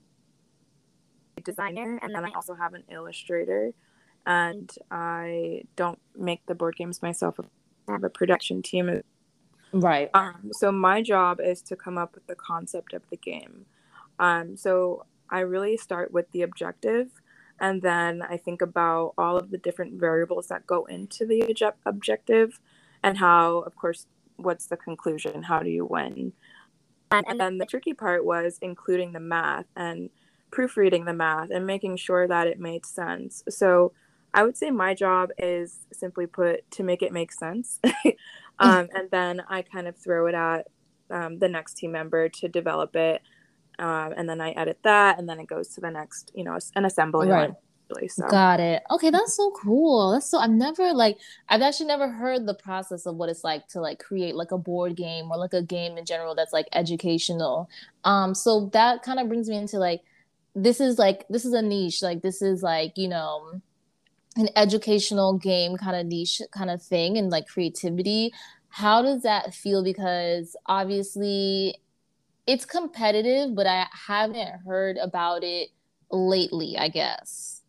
designer 1.43 1.99
and 2.01 2.13
then 2.13 2.25
i 2.25 2.31
also 2.35 2.53
have 2.53 2.73
an 2.73 2.83
illustrator 2.91 3.73
and 4.29 4.71
I 4.91 5.63
don't 5.75 5.99
make 6.15 6.45
the 6.45 6.55
board 6.55 6.75
games 6.75 7.01
myself. 7.01 7.39
I 7.87 7.91
have 7.91 8.03
a 8.03 8.09
production 8.09 8.61
team. 8.61 9.01
Right. 9.73 10.09
Um, 10.13 10.51
so 10.51 10.71
my 10.71 11.01
job 11.01 11.39
is 11.39 11.61
to 11.63 11.75
come 11.75 11.97
up 11.97 12.13
with 12.13 12.27
the 12.27 12.35
concept 12.35 12.93
of 12.93 13.01
the 13.09 13.17
game. 13.17 13.65
Um, 14.19 14.55
so 14.55 15.05
I 15.31 15.41
really 15.41 15.77
start 15.77 16.11
with 16.11 16.31
the 16.31 16.41
objective, 16.41 17.09
and 17.59 17.81
then 17.81 18.21
I 18.21 18.37
think 18.37 18.61
about 18.61 19.13
all 19.17 19.37
of 19.37 19.51
the 19.51 19.57
different 19.57 19.99
variables 19.99 20.47
that 20.47 20.67
go 20.67 20.85
into 20.85 21.25
the 21.25 21.41
obje- 21.41 21.73
objective, 21.85 22.59
and 23.03 23.17
how, 23.17 23.59
of 23.59 23.75
course, 23.75 24.07
what's 24.37 24.67
the 24.67 24.77
conclusion? 24.77 25.43
How 25.43 25.59
do 25.59 25.69
you 25.69 25.85
win? 25.85 26.33
And 27.11 27.39
then 27.39 27.57
the 27.57 27.65
tricky 27.65 27.93
part 27.93 28.23
was 28.23 28.59
including 28.61 29.13
the 29.13 29.19
math 29.19 29.65
and 29.75 30.09
proofreading 30.51 31.05
the 31.05 31.13
math 31.13 31.49
and 31.49 31.65
making 31.65 31.97
sure 31.97 32.27
that 32.27 32.47
it 32.47 32.59
made 32.59 32.85
sense. 32.85 33.43
So 33.49 33.93
I 34.33 34.43
would 34.43 34.57
say 34.57 34.69
my 34.69 34.93
job 34.93 35.31
is 35.39 35.79
simply 35.91 36.27
put 36.27 36.69
to 36.71 36.83
make 36.83 37.01
it 37.01 37.11
make 37.11 37.31
sense. 37.31 37.79
um, 38.59 38.89
and 38.93 39.09
then 39.11 39.41
I 39.49 39.63
kind 39.63 39.87
of 39.87 39.97
throw 39.97 40.27
it 40.27 40.35
at 40.35 40.67
um, 41.09 41.39
the 41.39 41.49
next 41.49 41.75
team 41.75 41.91
member 41.93 42.29
to 42.29 42.47
develop 42.47 42.95
it. 42.95 43.21
Um, 43.79 44.13
and 44.17 44.29
then 44.29 44.41
I 44.41 44.51
edit 44.51 44.79
that, 44.83 45.19
and 45.19 45.27
then 45.27 45.39
it 45.39 45.47
goes 45.47 45.69
to 45.69 45.81
the 45.81 45.89
next, 45.89 46.31
you 46.35 46.43
know, 46.43 46.57
an 46.75 46.85
assembly 46.85 47.29
right. 47.29 47.49
line. 47.49 47.55
So. 48.07 48.27
Got 48.27 48.59
it. 48.59 48.83
Okay, 48.91 49.09
that's 49.09 49.35
so 49.35 49.49
cool. 49.49 50.11
That's 50.11 50.29
so 50.29 50.37
I've 50.37 50.51
never 50.51 50.93
like 50.93 51.17
I've 51.47 51.63
actually 51.63 51.87
never 51.87 52.07
heard 52.07 52.45
the 52.45 52.53
process 52.53 53.07
of 53.07 53.15
what 53.15 53.29
it's 53.29 53.43
like 53.43 53.67
to 53.69 53.81
like 53.81 53.97
create 53.97 54.35
like 54.35 54.51
a 54.51 54.59
board 54.59 54.95
game 54.95 55.31
or 55.31 55.37
like 55.37 55.53
a 55.53 55.63
game 55.63 55.97
in 55.97 56.05
general 56.05 56.35
that's 56.35 56.53
like 56.53 56.67
educational. 56.71 57.67
Um 58.03 58.35
so 58.35 58.69
that 58.73 59.01
kind 59.01 59.19
of 59.19 59.27
brings 59.27 59.49
me 59.49 59.57
into 59.57 59.79
like 59.79 60.01
this 60.55 60.79
is 60.79 60.99
like 60.99 61.25
this 61.29 61.45
is 61.45 61.53
a 61.53 61.61
niche 61.61 62.01
like 62.01 62.21
this 62.21 62.41
is 62.41 62.61
like 62.61 62.93
you 62.97 63.07
know 63.07 63.61
an 64.35 64.49
educational 64.55 65.37
game 65.37 65.77
kind 65.77 65.95
of 65.95 66.05
niche 66.05 66.41
kind 66.51 66.69
of 66.69 66.81
thing 66.81 67.17
and 67.17 67.29
like 67.29 67.47
creativity 67.47 68.31
how 68.69 69.01
does 69.01 69.23
that 69.23 69.53
feel 69.53 69.83
because 69.83 70.55
obviously 70.67 71.75
it's 72.49 72.65
competitive 72.65 73.53
but 73.55 73.67
i 73.67 73.85
haven't 74.07 74.49
heard 74.65 74.97
about 74.97 75.43
it 75.43 75.69
lately 76.11 76.75
i 76.79 76.87
guess. 76.89 77.61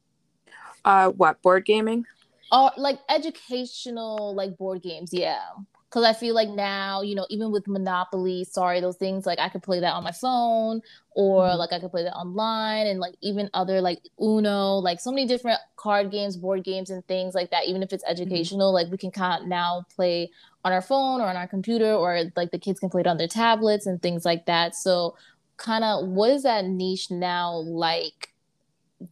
Uh 0.82 1.10
what 1.10 1.42
board 1.42 1.66
gaming? 1.66 2.06
Or 2.50 2.70
like 2.78 2.99
educational 3.10 4.34
like 4.34 4.56
board 4.56 4.80
games 4.82 5.10
yeah 5.12 5.42
because 5.90 6.04
I 6.04 6.12
feel 6.12 6.37
like 6.37 6.49
now, 6.49 7.02
you 7.02 7.16
know, 7.16 7.26
even 7.30 7.50
with 7.50 7.66
Monopoly, 7.66 8.44
sorry, 8.44 8.80
those 8.80 8.97
things 8.97 9.26
like 9.26 9.40
I 9.40 9.49
could 9.49 9.64
play 9.64 9.80
that 9.80 9.92
on 9.92 10.04
my 10.04 10.12
phone 10.12 10.82
or 11.16 11.42
mm-hmm. 11.42 11.59
like 11.59 11.73
I 11.73 11.80
could 11.80 11.90
play 11.90 12.04
that 12.04 12.14
online 12.14 12.87
and 12.87 13.00
like 13.00 13.16
even 13.23 13.50
other 13.54 13.80
like 13.80 13.99
Uno, 14.20 14.76
like 14.76 15.00
so 15.00 15.11
many 15.11 15.26
different 15.26 15.59
card 15.75 16.12
games, 16.12 16.37
board 16.37 16.62
games, 16.62 16.90
and 16.90 17.04
things 17.09 17.35
like 17.35 17.50
that. 17.50 17.66
Even 17.66 17.82
if 17.82 17.92
it's 17.92 18.04
mm-hmm. 18.04 18.12
educational, 18.12 18.68
mm-hmm. 18.68 18.85
like 18.85 18.92
we 18.92 18.99
can 18.99 19.11
kind 19.11 19.42
of 19.42 19.49
now 19.49 19.85
play 19.92 20.30
on 20.64 20.73
our 20.73 20.80
phone 20.80 21.20
or 21.20 21.25
on 21.25 21.37
our 21.37 21.49
computer 21.49 21.92
or 21.92 22.23
like 22.37 22.52
the 22.52 22.59
kids 22.59 22.78
can 22.78 22.88
play 22.88 23.00
it 23.00 23.09
on 23.09 23.16
their 23.16 23.26
tablets 23.26 23.87
and 23.87 24.00
things 24.00 24.25
like 24.25 24.47
that. 24.47 24.76
So, 24.76 25.16
kind 25.56 25.82
of 25.82 26.06
what 26.06 26.30
is 26.30 26.44
that 26.44 26.66
niche 26.66 27.11
now 27.11 27.56
like 27.56 28.32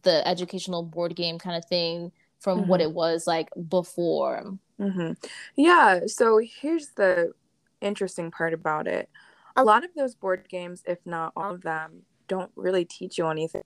the 0.03 0.25
educational 0.25 0.81
board 0.81 1.15
game 1.15 1.37
kind 1.37 1.57
of 1.57 1.65
thing 1.65 2.13
from 2.39 2.61
mm-hmm. 2.61 2.69
what 2.69 2.79
it 2.79 2.93
was 2.93 3.27
like 3.27 3.49
before? 3.67 4.57
Mm-hmm. 4.79 5.13
Yeah. 5.55 6.01
So 6.07 6.39
here's 6.39 6.89
the 6.89 7.33
interesting 7.81 8.31
part 8.31 8.53
about 8.53 8.87
it. 8.87 9.09
A 9.55 9.63
lot 9.63 9.83
of 9.83 9.91
those 9.95 10.15
board 10.15 10.47
games, 10.49 10.83
if 10.85 10.99
not 11.05 11.33
all 11.35 11.53
of 11.53 11.61
them, 11.61 12.03
don't 12.27 12.51
really 12.55 12.85
teach 12.85 13.17
you 13.17 13.27
anything. 13.27 13.63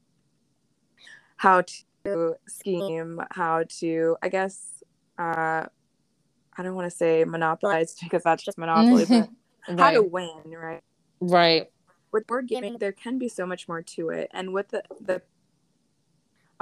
How 1.37 1.63
to 2.05 2.35
scheme, 2.47 3.21
how 3.31 3.63
to, 3.79 4.17
I 4.23 4.29
guess, 4.29 4.83
uh, 5.19 5.65
I 6.55 6.63
don't 6.63 6.75
want 6.75 6.89
to 6.89 6.95
say 6.95 7.23
monopolize 7.25 7.95
because 8.03 8.23
that's 8.23 8.43
just 8.43 8.57
monopoly, 8.57 9.05
but 9.05 9.29
right. 9.67 9.79
how 9.79 9.91
to 9.91 10.01
win, 10.01 10.41
right? 10.45 10.81
Right. 11.19 11.67
With 12.11 12.27
board 12.27 12.47
gaming, 12.47 12.77
there 12.79 12.91
can 12.91 13.17
be 13.17 13.27
so 13.27 13.45
much 13.45 13.67
more 13.67 13.81
to 13.81 14.09
it, 14.09 14.29
and 14.33 14.53
with 14.53 14.69
the 14.69 14.83
the 15.01 15.23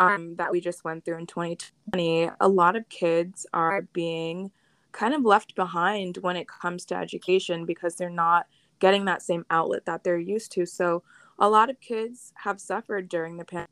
um, 0.01 0.36
that 0.38 0.51
we 0.51 0.60
just 0.60 0.84
went 0.84 1.05
through 1.05 1.17
in 1.17 1.27
2020, 1.27 2.31
a 2.39 2.48
lot 2.48 2.75
of 2.75 2.89
kids 2.89 3.46
are 3.53 3.84
being 3.93 4.51
kind 4.91 5.13
of 5.13 5.24
left 5.24 5.55
behind 5.55 6.17
when 6.17 6.36
it 6.36 6.48
comes 6.48 6.86
to 6.86 6.96
education 6.96 7.65
because 7.65 7.96
they're 7.96 8.10
not 8.10 8.48
getting 8.79 9.05
that 9.05 9.22
same 9.22 9.46
outlet 9.51 9.86
that 9.86 10.03
they're 10.03 10.17
used 10.17 10.51
to. 10.53 10.65
So, 10.65 11.03
a 11.38 11.50
lot 11.50 11.70
of 11.70 11.79
kids 11.79 12.34
have 12.36 12.60
suffered 12.60 13.10
during 13.10 13.38
the 13.38 13.46
pandemic 13.46 13.70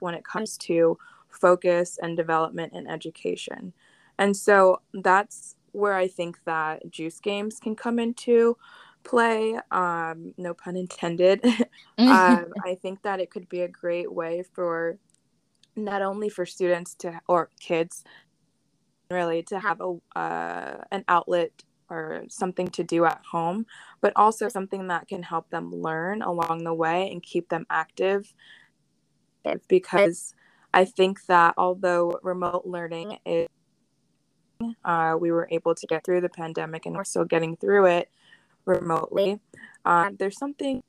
when 0.00 0.14
it 0.14 0.24
comes 0.24 0.56
to 0.58 0.98
focus 1.28 1.98
and 2.00 2.16
development 2.16 2.72
in 2.72 2.86
education. 2.86 3.72
And 4.18 4.36
so, 4.36 4.82
that's 4.94 5.56
where 5.72 5.94
I 5.94 6.06
think 6.06 6.38
that 6.44 6.88
juice 6.90 7.18
games 7.18 7.58
can 7.58 7.74
come 7.74 7.98
into 7.98 8.56
play. 9.02 9.58
Um, 9.72 10.32
no 10.36 10.54
pun 10.54 10.76
intended. 10.76 11.44
um, 11.98 12.52
I 12.64 12.78
think 12.80 13.02
that 13.02 13.18
it 13.18 13.30
could 13.30 13.48
be 13.48 13.62
a 13.62 13.68
great 13.68 14.12
way 14.12 14.44
for 14.52 14.98
not 15.76 16.02
only 16.02 16.28
for 16.28 16.44
students 16.44 16.94
to 16.94 17.20
or 17.28 17.50
kids 17.60 18.04
really 19.10 19.42
to 19.42 19.58
have 19.58 19.80
a 19.80 20.18
uh, 20.18 20.78
an 20.90 21.04
outlet 21.08 21.50
or 21.90 22.24
something 22.28 22.68
to 22.68 22.82
do 22.82 23.04
at 23.04 23.20
home 23.30 23.66
but 24.00 24.12
also 24.16 24.48
something 24.48 24.88
that 24.88 25.06
can 25.08 25.22
help 25.22 25.50
them 25.50 25.70
learn 25.70 26.22
along 26.22 26.64
the 26.64 26.74
way 26.74 27.10
and 27.10 27.22
keep 27.22 27.48
them 27.48 27.66
active. 27.70 28.32
Because 29.68 30.34
i 30.72 30.84
think 30.84 31.26
that 31.26 31.54
although 31.56 32.18
remote 32.22 32.64
learning 32.64 33.18
is 33.26 33.48
uh, 34.84 35.16
we 35.18 35.30
were 35.30 35.48
able 35.50 35.74
to 35.74 35.86
get 35.86 36.04
through 36.04 36.20
the 36.20 36.28
pandemic 36.28 36.86
and 36.86 36.94
we're 36.94 37.04
still 37.04 37.24
getting 37.24 37.56
through 37.56 37.86
it 37.86 38.08
remotely 38.64 39.40
um, 39.84 40.16
there's 40.18 40.38
something 40.38 40.82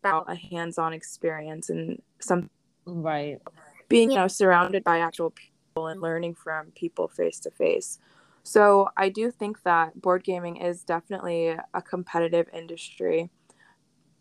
about 0.00 0.30
a 0.30 0.36
hands-on 0.36 0.92
experience 0.92 1.68
and 1.68 2.00
some 2.20 2.48
right 2.86 3.40
being 3.88 4.10
you 4.10 4.16
know 4.16 4.28
surrounded 4.28 4.84
by 4.84 4.98
actual 4.98 5.30
people 5.30 5.88
and 5.88 6.00
learning 6.00 6.34
from 6.34 6.70
people 6.72 7.08
face 7.08 7.40
to 7.40 7.50
face. 7.50 7.98
So 8.42 8.88
i 8.96 9.08
do 9.08 9.30
think 9.30 9.62
that 9.64 10.00
board 10.00 10.22
gaming 10.24 10.56
is 10.56 10.82
definitely 10.82 11.56
a 11.74 11.82
competitive 11.82 12.48
industry. 12.52 13.30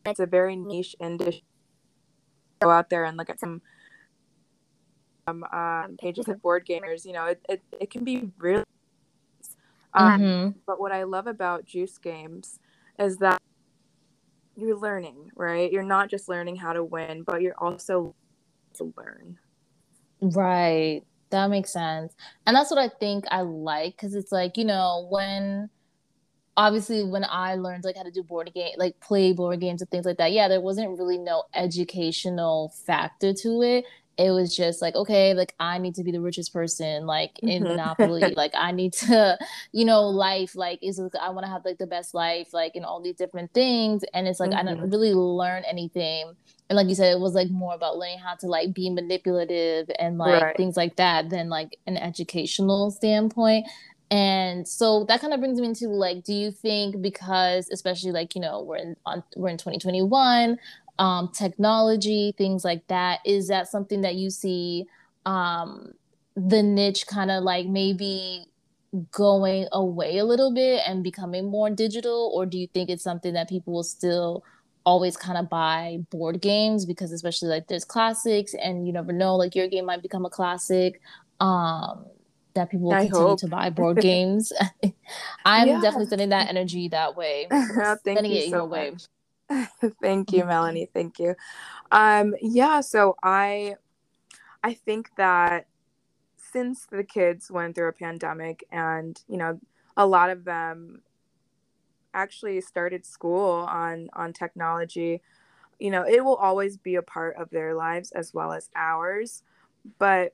It's 0.06 0.20
a 0.20 0.26
very 0.26 0.56
niche 0.56 0.96
industry. 1.00 1.44
Go 2.60 2.70
out 2.70 2.90
there 2.90 3.06
and 3.06 3.18
look 3.18 3.30
at 3.30 3.40
some 3.40 3.62
um, 5.28 5.44
um, 5.52 5.98
pages 6.00 6.28
of 6.28 6.42
board 6.42 6.66
gamers 6.66 7.06
you 7.06 7.14
know 7.14 7.26
it, 7.26 7.42
it, 7.50 7.64
it 7.82 7.90
can 7.90 8.04
be 8.04 8.30
really 8.38 8.64
um, 9.94 10.22
mm-hmm. 10.22 10.60
but 10.68 10.80
what 10.80 10.92
i 10.92 11.02
love 11.02 11.26
about 11.26 11.66
juice 11.66 11.98
games 11.98 12.60
is 13.00 13.18
that 13.18 13.42
you're 14.56 14.78
learning 14.78 15.32
right? 15.36 15.72
You're 15.72 15.84
not 15.84 16.10
just 16.10 16.30
learning 16.30 16.56
how 16.58 16.74
to 16.74 16.84
win 16.84 17.24
but 17.24 17.42
you're 17.42 17.58
also 17.58 18.16
to 18.76 18.94
learn 18.98 19.38
Right. 20.22 21.02
That 21.32 21.50
makes 21.50 21.74
sense. 21.74 22.14
And 22.46 22.56
that's 22.56 22.72
what 22.72 22.80
I 22.80 22.90
think 23.00 23.26
I 23.30 23.42
like 23.42 23.96
because 23.96 24.16
it's 24.16 24.32
like, 24.32 24.58
you 24.58 24.66
know, 24.66 25.08
when 25.10 25.70
obviously 26.58 27.04
when 27.06 27.26
I 27.30 27.56
learned 27.56 27.84
like 27.86 27.98
how 27.98 28.04
to 28.04 28.12
do 28.12 28.24
board 28.24 28.52
game, 28.56 28.74
like 28.78 29.00
play 29.02 29.34
board 29.34 29.60
games 29.62 29.82
and 29.82 29.92
things 29.92 30.06
like 30.06 30.18
that, 30.18 30.34
yeah, 30.34 30.48
there 30.48 30.62
wasn't 30.62 30.98
really 30.98 31.18
no 31.18 31.44
educational 31.56 32.74
factor 32.86 33.34
to 33.34 33.62
it 33.64 33.86
it 34.18 34.32
was 34.32 34.56
just 34.56 34.82
like 34.82 34.96
okay 34.96 35.34
like 35.34 35.54
i 35.60 35.78
need 35.78 35.96
to 35.96 36.04
be 36.04 36.12
the 36.12 36.22
richest 36.22 36.54
person 36.54 37.06
like 37.06 37.38
in 37.40 37.64
mm-hmm. 37.64 37.72
monopoly 37.72 38.22
like 38.38 38.52
i 38.56 38.72
need 38.72 38.94
to 38.94 39.38
you 39.72 39.86
know 39.86 40.02
life 40.04 40.56
like 40.56 40.80
is 40.82 41.02
i 41.22 41.30
want 41.30 41.46
to 41.46 41.52
have 41.52 41.66
like 41.66 41.78
the 41.78 41.88
best 41.88 42.14
life 42.14 42.54
like 42.54 42.76
in 42.76 42.86
all 42.86 43.02
these 43.02 43.16
different 43.16 43.54
things 43.54 44.04
and 44.14 44.28
it's 44.28 44.40
like 44.40 44.52
mm-hmm. 44.52 44.68
i 44.68 44.72
didn't 44.72 44.90
really 44.90 45.14
learn 45.14 45.64
anything 45.66 46.34
and 46.70 46.78
like 46.78 46.88
you 46.88 46.96
said 46.96 47.12
it 47.12 47.20
was 47.20 47.34
like 47.34 47.50
more 47.50 47.76
about 47.76 47.98
learning 47.98 48.20
how 48.20 48.36
to 48.36 48.48
like 48.48 48.74
be 48.74 48.90
manipulative 48.90 49.90
and 50.00 50.18
like 50.18 50.42
right. 50.42 50.58
things 50.58 50.78
like 50.78 50.96
that 50.96 51.30
than 51.30 51.50
like 51.50 51.78
an 51.86 51.98
educational 51.98 52.92
standpoint 52.92 53.68
and 54.12 54.68
so 54.68 55.04
that 55.06 55.20
kind 55.20 55.34
of 55.34 55.40
brings 55.40 55.60
me 55.60 55.68
into 55.68 55.88
like 55.88 56.24
do 56.24 56.34
you 56.34 56.52
think 56.52 57.02
because 57.02 57.70
especially 57.72 58.12
like 58.12 58.36
you 58.36 58.42
know 58.42 58.62
we're 58.62 58.78
in 58.78 58.96
on 59.06 59.24
we're 59.36 59.50
in 59.50 59.58
2021 59.58 60.58
um, 61.00 61.30
technology, 61.34 62.34
things 62.38 62.64
like 62.64 62.88
that. 62.88 63.20
Is 63.26 63.48
that 63.50 63.68
something 63.68 64.02
that 64.02 64.16
you 64.16 64.30
see 64.30 64.86
um, 65.26 65.94
the 66.36 66.64
niche 66.64 67.08
kind 67.08 67.32
of 67.32 67.44
like 67.44 67.68
maybe 67.68 68.46
going 69.12 69.68
away 69.72 70.18
a 70.18 70.26
little 70.26 70.54
bit 70.54 70.82
and 70.88 71.04
becoming 71.04 71.46
more 71.46 71.70
digital, 71.70 72.32
or 72.34 72.46
do 72.46 72.58
you 72.58 72.68
think 72.68 72.90
it's 72.90 73.04
something 73.04 73.34
that 73.34 73.50
people 73.50 73.74
will 73.74 73.84
still 73.84 74.44
always 74.86 75.18
kind 75.18 75.38
of 75.38 75.50
buy 75.50 75.98
board 76.12 76.40
games 76.42 76.86
because 76.86 77.12
especially 77.12 77.50
like 77.50 77.68
there's 77.68 77.84
classics 77.84 78.54
and 78.54 78.86
you 78.86 78.94
never 78.94 79.12
know 79.12 79.36
like 79.36 79.56
your 79.56 79.68
game 79.68 79.86
might 79.86 80.02
become 80.02 80.26
a 80.26 80.30
classic 80.30 81.02
um 81.40 82.06
that 82.54 82.70
people 82.70 82.88
will 82.88 82.94
I 82.94 83.02
continue 83.08 83.30
hope. 83.30 83.40
to 83.40 83.48
buy 83.48 83.70
board 83.72 84.00
games 84.00 84.54
i'm 85.46 85.68
yeah. 85.68 85.82
definitely 85.82 86.06
sending 86.06 86.30
that 86.30 86.50
energy 86.50 86.88
that 86.90 87.16
way 87.18 87.48
sending 88.04 88.32
it 88.32 88.44
so 88.52 88.58
your 88.58 88.68
much. 88.68 88.70
way 88.70 88.94
Thank 90.02 90.32
you, 90.34 90.46
Melanie. 90.46 90.90
Thank 90.94 91.20
you. 91.20 91.36
Um, 91.92 92.36
yeah, 92.42 92.82
so 92.82 93.16
I 93.24 93.76
I 94.64 94.74
think 94.74 95.12
that 95.18 95.68
since 96.38 96.86
the 96.88 97.04
kids 97.04 97.52
went 97.52 97.76
through 97.76 97.90
a 97.90 97.94
pandemic 97.94 98.66
and 98.72 99.22
you 99.28 99.38
know 99.38 99.60
a 99.98 100.06
lot 100.08 100.30
of 100.30 100.46
them 100.46 101.02
actually 102.14 102.62
started 102.62 103.06
school 103.06 103.52
on 103.70 104.10
on 104.14 104.32
technology 104.32 105.22
you 105.80 105.92
know 105.92 106.06
it 106.08 106.24
will 106.24 106.36
always 106.36 106.78
be 106.78 106.96
a 106.96 107.02
part 107.02 107.36
of 107.38 107.50
their 107.52 107.74
lives 107.74 108.12
as 108.14 108.34
well 108.34 108.54
as 108.54 108.70
ours 108.76 109.44
but 110.00 110.34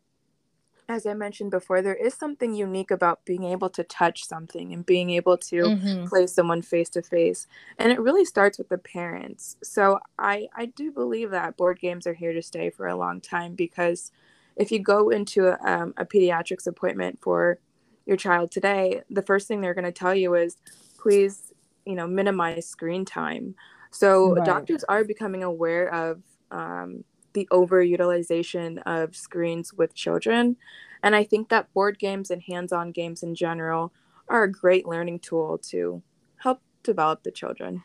as 0.92 1.06
I 1.06 1.14
mentioned 1.14 1.52
before, 1.52 1.82
there 1.82 1.96
is 1.96 2.14
something 2.14 2.54
unique 2.54 2.92
about 2.92 3.24
being 3.24 3.46
able 3.46 3.70
to 3.70 3.84
touch 3.84 4.26
something 4.26 4.74
and 4.74 4.86
being 4.86 5.10
able 5.12 5.38
to 5.38 5.56
mm-hmm. 5.56 6.06
play 6.06 6.28
someone 6.28 6.62
face 6.62 6.90
to 6.90 7.02
face. 7.02 7.48
And 7.80 7.94
it 7.94 8.00
really 8.02 8.26
starts 8.26 8.58
with 8.58 8.68
the 8.68 8.78
parents. 8.78 9.56
So 9.64 10.00
I, 10.20 10.50
I 10.54 10.66
do 10.66 10.92
believe 10.92 11.32
that 11.32 11.56
board 11.56 11.80
games 11.80 12.06
are 12.08 12.14
here 12.14 12.34
to 12.34 12.42
stay 12.42 12.70
for 12.70 12.88
a 12.88 12.98
long 12.98 13.22
time 13.22 13.56
because 13.56 14.12
if 14.58 14.70
you 14.70 14.80
go 14.80 15.10
into 15.10 15.48
a, 15.48 15.58
um, 15.66 15.94
a 15.96 16.06
pediatrics 16.06 16.68
appointment 16.68 17.20
for 17.22 17.58
your 18.06 18.18
child 18.18 18.52
today, 18.52 19.02
the 19.10 19.22
first 19.22 19.48
thing 19.48 19.62
they're 19.62 19.74
going 19.74 19.86
to 19.86 19.94
tell 19.94 20.14
you 20.14 20.36
is 20.36 20.58
please, 21.00 21.54
you 21.86 21.96
know, 21.96 22.06
minimize 22.06 22.68
screen 22.68 23.06
time. 23.06 23.56
So 23.92 24.36
right. 24.36 24.46
doctors 24.46 24.84
are 24.84 25.06
becoming 25.06 25.44
aware 25.44 25.88
of 25.94 26.22
um, 26.52 27.06
the 27.34 27.48
overutilization 27.52 28.82
of 28.86 29.16
screens 29.16 29.74
with 29.74 29.96
children. 29.96 30.58
And 31.04 31.16
I 31.16 31.24
think 31.24 31.50
that 31.50 31.74
board 31.74 32.00
games 32.00 32.30
and 32.32 32.44
hands 32.44 32.72
on 32.72 32.92
games 32.92 33.24
in 33.24 33.36
general 33.36 33.94
are 34.28 34.44
a 34.44 34.52
great 34.52 34.86
learning 34.86 35.20
tool 35.20 35.58
to 35.70 36.04
help 36.38 36.62
develop 36.84 37.24
the 37.24 37.32
children. 37.32 37.84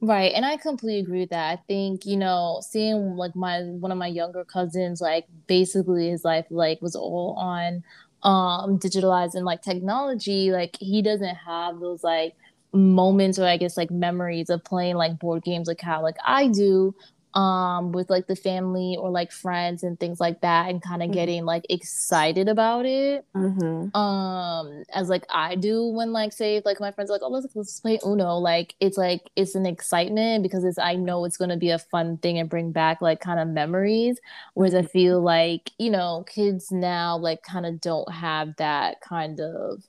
Right. 0.00 0.32
And 0.34 0.44
I 0.44 0.56
completely 0.58 1.00
agree 1.00 1.20
with 1.20 1.30
that. 1.30 1.58
I 1.58 1.62
think, 1.68 2.04
you 2.04 2.16
know, 2.16 2.60
seeing 2.62 3.16
like 3.16 3.34
my 3.34 3.62
one 3.62 3.92
of 3.92 3.98
my 3.98 4.06
younger 4.06 4.44
cousins, 4.44 5.00
like 5.00 5.26
basically 5.46 6.10
his 6.10 6.24
life 6.24 6.46
like 6.50 6.82
was 6.82 6.94
all 6.94 7.34
on 7.38 7.82
um 8.22 8.78
digitalized 8.78 9.34
and 9.34 9.44
like 9.46 9.62
technology, 9.62 10.50
like 10.52 10.76
he 10.80 11.00
doesn't 11.02 11.34
have 11.36 11.80
those 11.80 12.04
like 12.04 12.34
moments 12.72 13.38
or 13.38 13.46
I 13.46 13.56
guess 13.56 13.76
like 13.76 13.90
memories 13.90 14.50
of 14.50 14.62
playing 14.64 14.96
like 14.96 15.18
board 15.18 15.42
games 15.44 15.66
like 15.66 15.80
how 15.80 16.02
like 16.02 16.16
I 16.26 16.48
do 16.48 16.94
um 17.34 17.92
with 17.92 18.08
like 18.08 18.26
the 18.26 18.36
family 18.36 18.96
or 18.98 19.10
like 19.10 19.30
friends 19.30 19.82
and 19.82 20.00
things 20.00 20.18
like 20.20 20.40
that 20.40 20.70
and 20.70 20.82
kind 20.82 21.02
of 21.02 21.08
mm-hmm. 21.08 21.14
getting 21.14 21.44
like 21.44 21.66
excited 21.68 22.48
about 22.48 22.86
it 22.86 23.26
mm-hmm. 23.34 23.94
um 23.96 24.82
as 24.94 25.08
like 25.08 25.24
i 25.28 25.54
do 25.54 25.86
when 25.86 26.12
like 26.12 26.32
say 26.32 26.62
like 26.64 26.80
my 26.80 26.90
friends 26.90 27.10
are 27.10 27.14
like 27.14 27.22
oh 27.22 27.28
let's, 27.28 27.46
let's 27.54 27.80
play 27.80 27.98
uno 28.04 28.36
like 28.38 28.74
it's 28.80 28.96
like 28.96 29.30
it's 29.36 29.54
an 29.54 29.66
excitement 29.66 30.42
because 30.42 30.64
it's 30.64 30.78
i 30.78 30.94
know 30.94 31.24
it's 31.24 31.36
going 31.36 31.50
to 31.50 31.56
be 31.56 31.70
a 31.70 31.78
fun 31.78 32.16
thing 32.18 32.38
and 32.38 32.48
bring 32.48 32.72
back 32.72 33.02
like 33.02 33.20
kind 33.20 33.40
of 33.40 33.48
memories 33.48 34.18
whereas 34.54 34.74
i 34.74 34.78
mm-hmm. 34.78 34.86
feel 34.88 35.20
like 35.20 35.72
you 35.78 35.90
know 35.90 36.24
kids 36.26 36.72
now 36.72 37.16
like 37.18 37.42
kind 37.42 37.66
of 37.66 37.80
don't 37.80 38.10
have 38.10 38.56
that 38.56 39.00
kind 39.00 39.40
of 39.40 39.82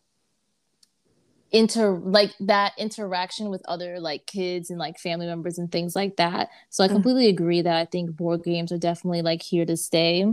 inter 1.51 1.98
like 1.98 2.34
that 2.39 2.74
interaction 2.77 3.50
with 3.50 3.62
other 3.68 4.00
like 4.00 4.25
kids 4.25 4.70
and 4.70 4.80
like 4.80 5.00
family 5.00 5.25
members 5.25 5.58
and 5.58 5.72
things 5.72 5.96
like 5.96 6.18
that. 6.18 6.50
So 6.70 6.84
i 6.84 6.88
mm. 6.88 6.92
completely 6.92 7.30
agree 7.30 7.62
that 7.62 7.75
i 7.75 7.86
think 7.86 8.16
board 8.16 8.44
games 8.44 8.72
are 8.72 8.77
definitely 8.77 9.22
like 9.22 9.42
here 9.42 9.66
to 9.66 9.77
stay. 9.77 10.25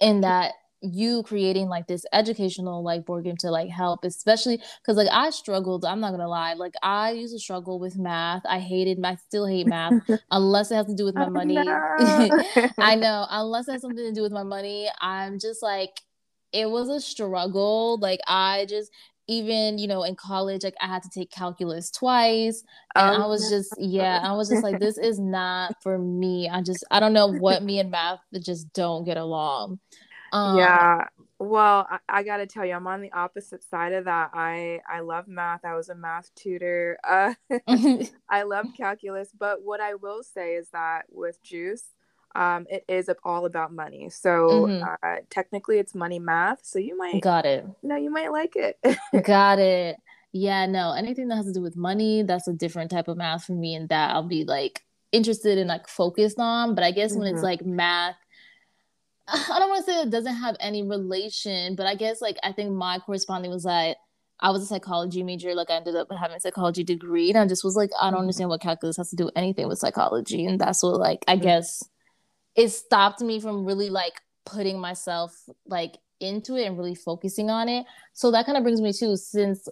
And 0.00 0.24
that 0.24 0.52
you 0.82 1.22
creating 1.24 1.68
like 1.68 1.86
this 1.86 2.06
educational 2.12 2.82
like 2.82 3.04
board 3.04 3.24
game 3.24 3.36
to 3.36 3.50
like 3.50 3.68
help 3.68 4.02
especially 4.02 4.58
because 4.80 4.96
like 4.96 5.08
i 5.12 5.28
struggled 5.28 5.84
i'm 5.84 6.00
not 6.00 6.10
gonna 6.10 6.26
lie 6.26 6.54
like 6.54 6.72
i 6.82 7.10
used 7.10 7.34
to 7.34 7.38
struggle 7.38 7.78
with 7.78 7.98
math. 7.98 8.42
I 8.48 8.60
hated 8.60 8.98
i 9.04 9.16
still 9.16 9.46
hate 9.46 9.66
math 9.66 9.92
unless 10.30 10.70
it 10.70 10.76
has 10.76 10.86
to 10.86 10.94
do 10.94 11.04
with 11.04 11.14
my 11.14 11.28
money. 11.28 11.58
i 12.78 12.94
know 12.94 13.26
unless 13.30 13.68
it 13.68 13.72
has 13.72 13.82
something 13.82 14.06
to 14.06 14.12
do 14.12 14.22
with 14.22 14.32
my 14.32 14.42
money 14.42 14.88
i'm 15.02 15.38
just 15.38 15.62
like 15.62 16.00
it 16.52 16.68
was 16.68 16.88
a 16.88 17.00
struggle. 17.00 17.98
Like 18.00 18.20
i 18.26 18.66
just 18.68 18.90
even 19.30 19.78
you 19.78 19.86
know 19.86 20.02
in 20.02 20.16
college 20.16 20.64
like 20.64 20.74
i 20.80 20.86
had 20.86 21.02
to 21.02 21.08
take 21.08 21.30
calculus 21.30 21.90
twice 21.90 22.64
and 22.96 23.14
um, 23.14 23.22
i 23.22 23.26
was 23.26 23.48
just 23.48 23.72
yeah 23.78 24.20
i 24.24 24.32
was 24.32 24.48
just 24.48 24.64
like 24.64 24.80
this 24.80 24.98
is 24.98 25.18
not 25.20 25.74
for 25.82 25.98
me. 25.98 26.48
I 26.48 26.60
just 26.62 26.84
i 26.90 26.98
don't 26.98 27.12
know 27.12 27.28
what 27.28 27.62
me 27.62 27.78
and 27.78 27.90
math 27.90 28.18
just 28.42 28.72
don't 28.72 29.04
get 29.04 29.16
along. 29.16 29.78
Um, 30.32 30.58
yeah 30.58 31.06
well 31.38 31.86
I, 31.88 31.98
I, 32.08 32.22
gotta 32.22 32.46
tell 32.46 32.64
you 32.64 32.74
i'm 32.74 32.86
on 32.86 33.00
the 33.00 33.12
opposite 33.12 33.62
side 33.62 33.92
of 33.92 34.04
that. 34.04 34.30
I 34.34 34.80
i 34.88 35.00
love 35.00 35.28
math. 35.28 35.64
I 35.64 35.74
was 35.74 35.88
a 35.88 35.94
math 35.94 36.30
tutor. 36.34 36.98
Uh, 37.08 37.34
i 38.28 38.42
love 38.42 38.66
calculus 38.76 39.30
but 39.36 39.62
what 39.62 39.80
i 39.80 39.94
will 39.94 40.22
say 40.22 40.54
is 40.54 40.68
that 40.70 41.06
with 41.10 41.42
juice 41.42 41.84
um, 42.34 42.66
it 42.70 42.84
is 42.88 43.10
all 43.24 43.44
about 43.44 43.72
money. 43.72 44.08
So 44.08 44.66
mm-hmm. 44.66 44.84
uh, 45.02 45.16
technically, 45.30 45.78
it's 45.78 45.94
money 45.94 46.18
math. 46.18 46.60
So 46.62 46.78
you 46.78 46.96
might 46.96 47.20
got 47.22 47.44
it. 47.44 47.66
No, 47.82 47.96
you 47.96 48.10
might 48.10 48.30
like 48.30 48.54
it. 48.56 48.78
got 49.24 49.58
it. 49.58 49.96
Yeah, 50.32 50.66
no, 50.66 50.92
anything 50.92 51.28
that 51.28 51.36
has 51.36 51.46
to 51.46 51.52
do 51.52 51.60
with 51.60 51.76
money, 51.76 52.22
that's 52.22 52.46
a 52.46 52.52
different 52.52 52.90
type 52.90 53.08
of 53.08 53.16
math 53.16 53.44
for 53.44 53.52
me, 53.52 53.74
and 53.74 53.88
that 53.88 54.12
I'll 54.14 54.22
be 54.22 54.44
like 54.44 54.84
interested 55.10 55.58
in, 55.58 55.66
like 55.66 55.88
focused 55.88 56.38
on. 56.38 56.74
But 56.74 56.84
I 56.84 56.92
guess 56.92 57.12
mm-hmm. 57.12 57.20
when 57.20 57.28
it's 57.28 57.38
mm-hmm. 57.38 57.44
like 57.44 57.66
math, 57.66 58.16
I 59.26 59.58
don't 59.58 59.68
want 59.68 59.84
to 59.84 59.92
say 59.92 60.00
it 60.00 60.10
doesn't 60.10 60.36
have 60.36 60.56
any 60.60 60.82
relation, 60.82 61.74
but 61.74 61.86
I 61.86 61.96
guess 61.96 62.20
like 62.20 62.36
I 62.44 62.52
think 62.52 62.70
my 62.70 62.98
corresponding 62.98 63.50
was 63.50 63.64
that. 63.64 63.96
I 64.42 64.52
was 64.52 64.62
a 64.62 64.66
psychology 64.66 65.22
major. 65.22 65.54
Like 65.54 65.68
I 65.68 65.74
ended 65.74 65.96
up 65.96 66.08
having 66.18 66.36
a 66.36 66.40
psychology 66.40 66.82
degree, 66.82 67.28
and 67.28 67.36
I 67.36 67.46
just 67.46 67.62
was 67.62 67.76
like, 67.76 67.90
I 68.00 68.04
don't 68.04 68.14
mm-hmm. 68.14 68.20
understand 68.22 68.48
what 68.48 68.62
calculus 68.62 68.96
has 68.96 69.10
to 69.10 69.16
do 69.16 69.30
anything 69.36 69.68
with 69.68 69.78
psychology, 69.78 70.46
and 70.46 70.58
that's 70.58 70.82
what 70.82 70.98
like 70.98 71.24
I 71.26 71.34
mm-hmm. 71.34 71.42
guess 71.42 71.84
it 72.56 72.68
stopped 72.68 73.20
me 73.20 73.40
from 73.40 73.64
really 73.64 73.90
like 73.90 74.20
putting 74.44 74.78
myself 74.80 75.48
like 75.66 75.96
into 76.20 76.56
it 76.56 76.66
and 76.66 76.76
really 76.76 76.94
focusing 76.94 77.50
on 77.50 77.68
it. 77.68 77.86
So 78.12 78.30
that 78.30 78.46
kind 78.46 78.58
of 78.58 78.64
brings 78.64 78.80
me 78.80 78.92
to 78.94 79.16
since 79.16 79.68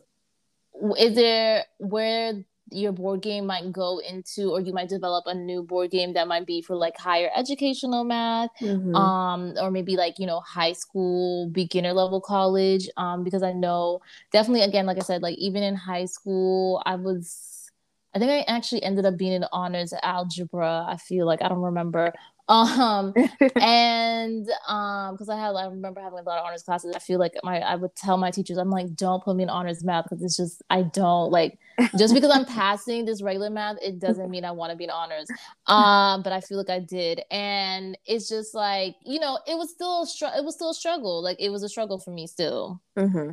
is 0.99 1.15
there 1.15 1.65
where 1.79 2.45
your 2.71 2.93
board 2.93 3.23
game 3.23 3.47
might 3.47 3.73
go 3.73 3.99
into 3.99 4.51
or 4.51 4.61
you 4.61 4.73
might 4.73 4.89
develop 4.89 5.25
a 5.27 5.35
new 5.35 5.63
board 5.63 5.91
game 5.91 6.13
that 6.13 6.29
might 6.29 6.47
be 6.47 6.61
for 6.61 6.77
like 6.77 6.97
higher 6.99 7.31
educational 7.35 8.05
math 8.05 8.51
mm-hmm. 8.61 8.95
um 8.95 9.55
or 9.61 9.71
maybe 9.71 9.97
like 9.97 10.19
you 10.19 10.27
know 10.27 10.41
high 10.41 10.73
school 10.73 11.49
beginner 11.49 11.93
level 11.93 12.21
college 12.21 12.89
um 12.97 13.25
because 13.25 13.43
i 13.43 13.53
know 13.53 14.01
definitely 14.33 14.63
again 14.63 14.87
like 14.87 14.99
i 14.99 15.03
said 15.03 15.23
like 15.23 15.37
even 15.39 15.63
in 15.63 15.75
high 15.75 16.05
school 16.05 16.83
i 16.85 16.95
was 16.95 17.71
i 18.15 18.19
think 18.19 18.31
i 18.31 18.41
actually 18.53 18.83
ended 18.83 19.07
up 19.07 19.17
being 19.17 19.33
in 19.33 19.47
honors 19.51 19.95
algebra 20.03 20.85
i 20.89 20.97
feel 20.97 21.27
like 21.27 21.41
i 21.43 21.49
don't 21.49 21.63
remember 21.63 22.13
um 22.49 23.13
and 23.57 24.49
um 24.67 25.15
because 25.15 25.29
i 25.29 25.37
had 25.39 25.55
i 25.55 25.67
remember 25.67 26.01
having 26.01 26.19
a 26.19 26.23
lot 26.23 26.39
of 26.39 26.45
honors 26.45 26.63
classes 26.63 26.95
i 26.95 26.99
feel 26.99 27.19
like 27.19 27.35
my 27.43 27.61
i 27.61 27.75
would 27.75 27.95
tell 27.95 28.17
my 28.17 28.31
teachers 28.31 28.59
i'm 28.59 28.71
like 28.71 28.95
don't 28.95 29.23
put 29.23 29.37
me 29.37 29.43
in 29.43 29.51
honors 29.51 29.85
math 29.85 30.05
because 30.05 30.23
it's 30.23 30.37
just 30.37 30.63
i 30.71 30.83
don't 30.83 31.31
like 31.31 31.59
just 31.97 32.15
because 32.15 32.31
i'm 32.35 32.45
passing 32.57 33.05
this 33.05 33.23
regular 33.23 33.51
math 33.51 33.77
it 33.83 33.99
doesn't 33.99 34.31
mean 34.31 34.45
i 34.45 34.51
want 34.51 34.71
to 34.71 34.77
be 34.77 34.85
in 34.85 34.91
honors. 34.91 35.29
Um 35.67 36.23
but 36.23 36.33
i 36.33 36.41
feel 36.41 36.59
like 36.59 36.71
i 36.71 36.81
did. 36.81 37.23
And 37.31 37.97
it's 38.07 38.29
just 38.29 38.55
like 38.55 38.97
you 39.05 39.21
know 39.21 39.39
it 39.47 39.57
was 39.57 39.71
still 39.71 40.03
a 40.03 40.07
str- 40.07 40.37
it 40.37 40.45
was 40.45 40.55
still 40.55 40.71
a 40.71 40.75
struggle. 40.75 41.23
Like 41.23 41.41
it 41.41 41.51
was 41.51 41.63
a 41.63 41.69
struggle 41.69 41.99
for 41.99 42.11
me 42.11 42.27
still. 42.27 42.81
Mm-hmm. 42.97 43.31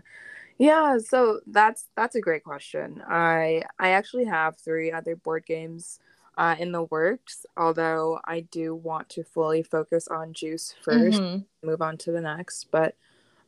yeah 0.58 0.98
so 0.98 1.40
that's 1.48 1.88
that's 1.96 2.16
a 2.16 2.22
great 2.22 2.44
question. 2.44 3.02
I 3.08 3.64
i 3.80 3.90
actually 3.90 4.26
have 4.26 4.58
three 4.58 4.92
other 4.92 5.16
board 5.16 5.46
games 5.46 6.00
uh, 6.38 6.56
in 6.60 6.72
the 6.72 6.84
works, 6.84 7.46
although 7.56 8.20
I 8.26 8.42
do 8.42 8.76
want 8.76 9.10
to 9.10 9.24
fully 9.24 9.64
focus 9.64 10.08
on 10.08 10.34
juice 10.34 10.74
1st 10.86 11.14
mm-hmm. 11.14 11.68
move 11.68 11.82
on 11.82 11.98
to 12.00 12.12
the 12.12 12.22
next. 12.22 12.68
But 12.72 12.96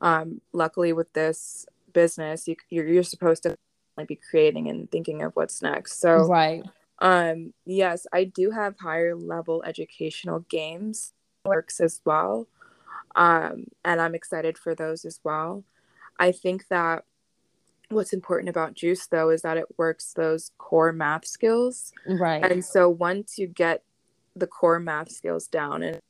um, 0.01 0.41
luckily, 0.53 0.93
with 0.93 1.11
this 1.13 1.65
business, 1.93 2.47
you, 2.47 2.55
you're, 2.69 2.87
you're 2.87 3.03
supposed 3.03 3.43
to 3.43 3.57
like, 3.97 4.07
be 4.07 4.19
creating 4.29 4.69
and 4.69 4.89
thinking 4.89 5.21
of 5.21 5.35
what's 5.35 5.61
next. 5.61 5.99
So, 5.99 6.27
right. 6.27 6.63
Um, 6.99 7.53
yes, 7.65 8.07
I 8.11 8.23
do 8.23 8.51
have 8.51 8.79
higher 8.79 9.15
level 9.15 9.63
educational 9.63 10.39
games 10.49 11.13
works 11.45 11.79
as 11.79 12.01
well. 12.05 12.47
Um, 13.15 13.65
and 13.83 14.01
I'm 14.01 14.15
excited 14.15 14.57
for 14.57 14.75
those 14.75 15.05
as 15.05 15.19
well. 15.23 15.63
I 16.19 16.31
think 16.31 16.67
that 16.69 17.03
what's 17.89 18.13
important 18.13 18.49
about 18.49 18.73
juice 18.73 19.07
though 19.07 19.29
is 19.29 19.41
that 19.41 19.57
it 19.57 19.65
works 19.77 20.13
those 20.13 20.51
core 20.57 20.91
math 20.91 21.25
skills 21.25 21.91
right 22.05 22.43
and 22.49 22.63
so 22.63 22.89
once 22.89 23.37
you 23.37 23.47
get 23.47 23.83
the 24.35 24.47
core 24.47 24.79
math 24.79 25.11
skills 25.11 25.47
down 25.47 25.81
and 25.83 26.01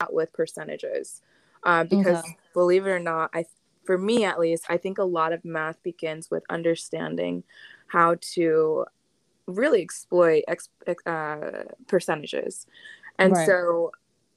out 0.00 0.12
with 0.12 0.32
percentages 0.32 1.20
uh, 1.64 1.84
because 1.84 2.18
okay. 2.18 2.36
believe 2.52 2.86
it 2.86 2.90
or 2.90 3.00
not 3.00 3.30
i 3.34 3.44
for 3.84 3.98
me 3.98 4.24
at 4.24 4.38
least 4.38 4.64
i 4.68 4.76
think 4.76 4.98
a 4.98 5.04
lot 5.04 5.32
of 5.32 5.44
math 5.44 5.82
begins 5.82 6.30
with 6.30 6.44
understanding 6.48 7.42
how 7.88 8.16
to 8.20 8.84
really 9.46 9.82
exploit 9.82 10.42
ex- 10.48 10.68
uh, 11.06 11.64
percentages 11.86 12.66
and 13.18 13.32
right. 13.32 13.46
so 13.46 13.90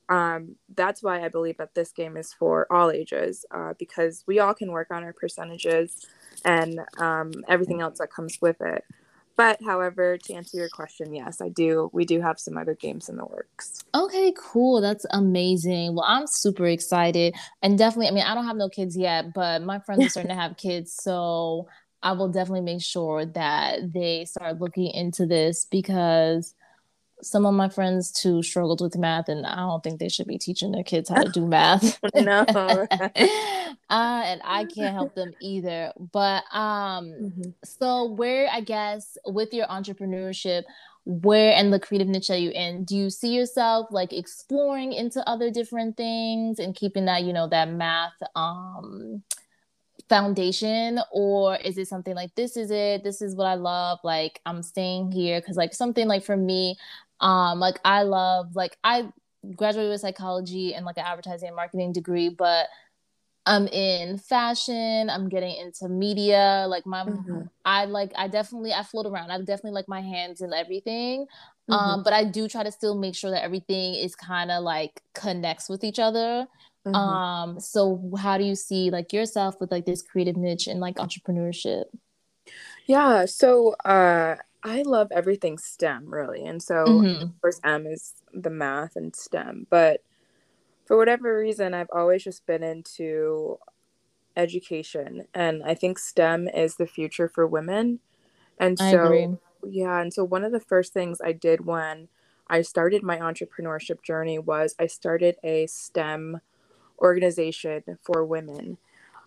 um, 0.10 0.56
that's 0.76 1.04
why 1.04 1.24
I 1.24 1.28
believe 1.28 1.58
that 1.58 1.76
this 1.76 1.91
game 1.91 2.15
is 2.17 2.34
for 2.34 2.72
all 2.72 2.91
ages 2.91 3.46
uh, 3.52 3.74
because 3.78 4.24
we 4.28 4.39
all 4.39 4.54
can 4.54 4.72
work 4.72 4.89
on 4.91 5.04
our 5.04 5.13
percentages 5.13 6.06
and 6.46 6.80
um, 6.98 7.32
everything 7.48 7.82
else 7.82 8.00
that 8.00 8.12
comes 8.12 8.38
with 8.41 8.62
it. 8.62 8.86
but 9.36 9.60
however, 9.63 10.17
to 10.17 10.34
answer 10.34 10.58
your 10.58 10.70
question, 10.70 11.13
yes, 11.13 11.41
I 11.41 11.50
do. 11.50 11.89
We 11.93 12.06
do 12.06 12.22
have 12.22 12.39
some 12.39 12.58
other 12.58 12.74
games 12.74 13.10
in 13.10 13.17
the 13.17 13.26
works. 13.26 13.84
Okay, 13.93 14.34
cool. 14.38 14.82
That's 14.82 15.06
amazing. 15.12 15.96
Well, 15.96 16.06
I'm 16.08 16.26
super 16.26 16.65
excited. 16.65 17.36
And 17.62 17.78
definitely, 17.78 18.08
I 18.08 18.12
mean, 18.12 18.24
I 18.24 18.34
don't 18.34 18.48
have 18.48 18.58
no 18.58 18.70
kids 18.70 18.98
yet, 18.98 19.34
but 19.34 19.62
my 19.62 19.80
friends 19.80 20.06
are 20.06 20.10
starting 20.10 20.30
to 20.30 20.41
have 20.41 20.58
kids. 20.58 20.93
So 20.93 21.67
I 22.02 22.13
will 22.13 22.30
definitely 22.30 22.62
make 22.62 22.82
sure 22.82 23.26
that 23.26 23.93
they 23.93 24.26
start 24.26 24.62
looking 24.62 24.91
into 24.91 25.26
this 25.26 25.65
because 25.65 26.54
some 27.21 27.45
of 27.45 27.53
my 27.53 27.67
friends 27.69 28.12
too 28.12 28.43
struggled 28.43 28.82
with 28.82 28.97
math 28.97 29.27
and 29.27 29.45
i 29.45 29.56
don't 29.56 29.84
think 29.84 29.99
they 29.99 30.10
should 30.10 30.27
be 30.27 30.38
teaching 30.38 30.71
their 30.71 30.84
kids 30.84 31.10
how 31.10 31.21
to 31.21 31.32
do 31.32 31.45
math. 31.47 31.99
No 32.15 32.45
uh, 32.49 33.12
and 33.89 34.41
i 34.43 34.65
can't 34.65 34.93
help 34.93 35.15
them 35.15 35.34
either. 35.41 35.93
But 36.12 36.43
um 36.51 37.06
mm-hmm. 37.08 37.49
so 37.63 38.06
where 38.06 38.47
i 38.51 38.62
guess 38.62 39.17
with 39.25 39.53
your 39.53 39.67
entrepreneurship 39.67 40.63
where 41.08 41.53
and 41.53 41.71
the 41.71 41.80
creative 41.80 42.10
niche 42.10 42.27
that 42.27 42.41
you're 42.41 42.51
in? 42.51 42.84
Do 42.84 42.95
you 42.95 43.10
see 43.10 43.34
yourself 43.34 43.88
like 43.91 44.12
exploring 44.12 44.91
into 44.91 45.27
other 45.27 45.49
different 45.49 45.95
things 45.95 46.60
and 46.60 46.75
keeping 46.75 47.06
that 47.06 47.23
you 47.23 47.32
know 47.32 47.47
that 47.47 47.69
math 47.69 48.12
um 48.36 49.23
foundation? 50.10 50.99
Or 51.13 51.56
is 51.56 51.77
it 51.77 51.88
something 51.88 52.13
like 52.13 52.36
this 52.36 52.58
is 52.58 52.71
it. 52.71 53.06
This 53.06 53.21
is 53.21 53.36
what 53.38 53.45
i 53.45 53.53
love. 53.53 53.99
Like 54.03 54.41
i'm 54.45 54.62
staying 54.62 55.13
here. 55.13 55.39
Because 55.39 55.56
like 55.56 55.73
something 55.73 56.10
like 56.10 56.25
for 56.25 56.36
me 56.36 56.75
um 57.21 57.60
like 57.60 57.80
i 57.86 58.03
love 58.03 58.56
like 58.56 58.77
i 58.84 59.08
graduated 59.56 59.91
with 59.91 60.01
psychology 60.01 60.73
and 60.73 60.86
like 60.86 60.97
an 60.97 61.06
advertising 61.06 61.47
and 61.47 61.56
marketing 61.56 61.91
degree 61.91 62.30
but 62.30 62.67
i'm 63.45 63.67
in 63.67 64.17
fashion 64.17 65.10
i'm 65.10 65.30
getting 65.30 65.56
into 65.56 65.88
media 65.88 66.65
like 66.67 66.86
my 66.86 67.03
mm-hmm. 67.03 67.41
i 67.65 67.86
like 67.86 68.12
i 68.17 68.27
definitely 68.27 68.73
i 68.73 68.84
float 68.84 69.06
around 69.06 69.32
i 69.32 69.38
definitely 69.38 69.71
like 69.71 69.88
my 69.88 70.01
hands 70.01 70.41
in 70.41 70.53
everything 70.53 71.25
mm-hmm. 71.69 71.73
um 71.73 72.03
but 72.03 72.13
i 72.13 72.23
do 72.23 72.47
try 72.47 72.62
to 72.62 72.71
still 72.71 72.97
make 72.97 73.15
sure 73.15 73.32
that 73.32 73.43
everything 73.43 73.95
is 73.95 74.15
kind 74.15 74.51
of 74.51 74.63
like 74.63 75.01
connects 75.13 75.69
with 75.69 75.84
each 75.84 75.99
other 75.99 76.45
Mm-hmm. 76.88 76.95
Um, 76.95 77.60
so 77.60 78.12
how 78.17 78.38
do 78.38 78.43
you 78.43 78.56
see 78.56 78.89
like 78.89 79.12
yourself 79.12 79.60
with 79.60 79.71
like 79.71 79.86
this 79.86 80.01
creative 80.01 80.38
niche 80.38 80.67
and 80.67 80.80
like 80.80 80.95
entrepreneurship? 80.95 81.86
Yeah, 82.86 83.25
so 83.25 83.75
uh 83.84 84.36
I 84.63 84.82
love 84.82 85.10
everything 85.12 85.58
STEM 85.58 86.13
really. 86.13 86.46
And 86.46 86.62
so 86.62 86.86
mm-hmm. 86.86 87.24
of 87.24 87.41
course 87.41 87.60
M 87.63 87.86
is 87.86 88.15
the 88.34 88.50
math 88.50 88.96
and 88.96 89.15
STEM, 89.15 89.67
but 89.70 90.02
for 90.86 90.98
whatever 90.98 91.38
reason 91.38 91.74
I've 91.74 91.89
always 91.93 92.24
just 92.24 92.46
been 92.46 92.63
into 92.63 93.60
education 94.36 95.28
and 95.34 95.63
I 95.63 95.74
think 95.74 96.00
STEM 96.00 96.48
is 96.48 96.76
the 96.76 96.88
future 96.88 97.28
for 97.28 97.46
women. 97.46 98.00
And 98.60 98.78
so 98.78 99.39
yeah, 99.67 100.00
and 100.02 100.13
so 100.13 100.24
one 100.24 100.43
of 100.43 100.52
the 100.52 100.60
first 100.60 100.93
things 100.93 101.20
I 101.24 101.32
did 101.32 101.65
when 101.65 102.08
I 102.50 102.62
started 102.62 103.04
my 103.04 103.17
entrepreneurship 103.17 104.02
journey 104.04 104.39
was 104.39 104.76
I 104.80 104.88
started 104.88 105.36
a 105.43 105.67
STEM 105.67 106.41
organization 107.00 107.84
for 108.02 108.26
women. 108.26 108.78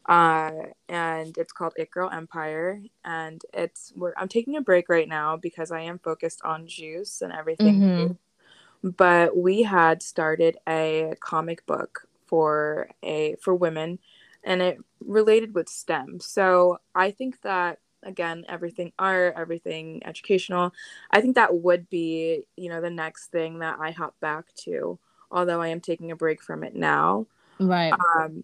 Uh, 0.07 0.51
and 0.89 1.37
it's 1.39 1.53
called 1.53 1.75
It 1.77 1.91
Girl 1.91 2.11
Empire. 2.11 2.83
And 3.05 3.43
it's 3.53 3.93
where 3.95 4.15
I'm 4.19 4.29
taking 4.29 4.57
a 4.57 4.61
break 4.61 4.89
right 4.89 5.09
now 5.09 5.37
because 5.37 5.71
I 5.71 5.81
am 5.81 5.99
focused 5.99 6.43
on 6.45 6.67
juice 6.67 7.23
and 7.23 7.33
everything. 7.33 7.81
Mm-hmm. 7.81 8.89
But 8.97 9.37
we 9.37 9.63
had 9.63 10.03
started 10.03 10.57
a 10.69 11.15
comic 11.21 11.67
book 11.67 12.09
for 12.27 12.89
a 13.03 13.37
for 13.43 13.55
women 13.55 13.99
and 14.43 14.63
it 14.63 14.79
related 15.05 15.55
with 15.55 15.69
STEM. 15.69 16.21
So 16.21 16.79
I 16.95 17.11
think 17.11 17.43
that 17.43 17.79
again 18.03 18.47
everything 18.49 18.91
art 18.99 19.35
everything 19.37 20.01
educational 20.07 20.73
i 21.11 21.21
think 21.21 21.35
that 21.35 21.55
would 21.55 21.87
be 21.91 22.43
you 22.57 22.71
know 22.71 22.81
the 22.81 22.89
next 22.89 23.27
thing 23.27 23.59
that 23.59 23.77
i 23.79 23.91
hop 23.91 24.19
back 24.21 24.47
to 24.55 24.99
although 25.31 25.61
i 25.61 25.69
am 25.69 25.83
taking 25.83 26.11
a 26.11 26.17
break 26.17 26.43
from 26.43 26.65
it 26.65 26.75
now 26.75 27.27
Right. 27.61 27.93
Um, 27.93 28.43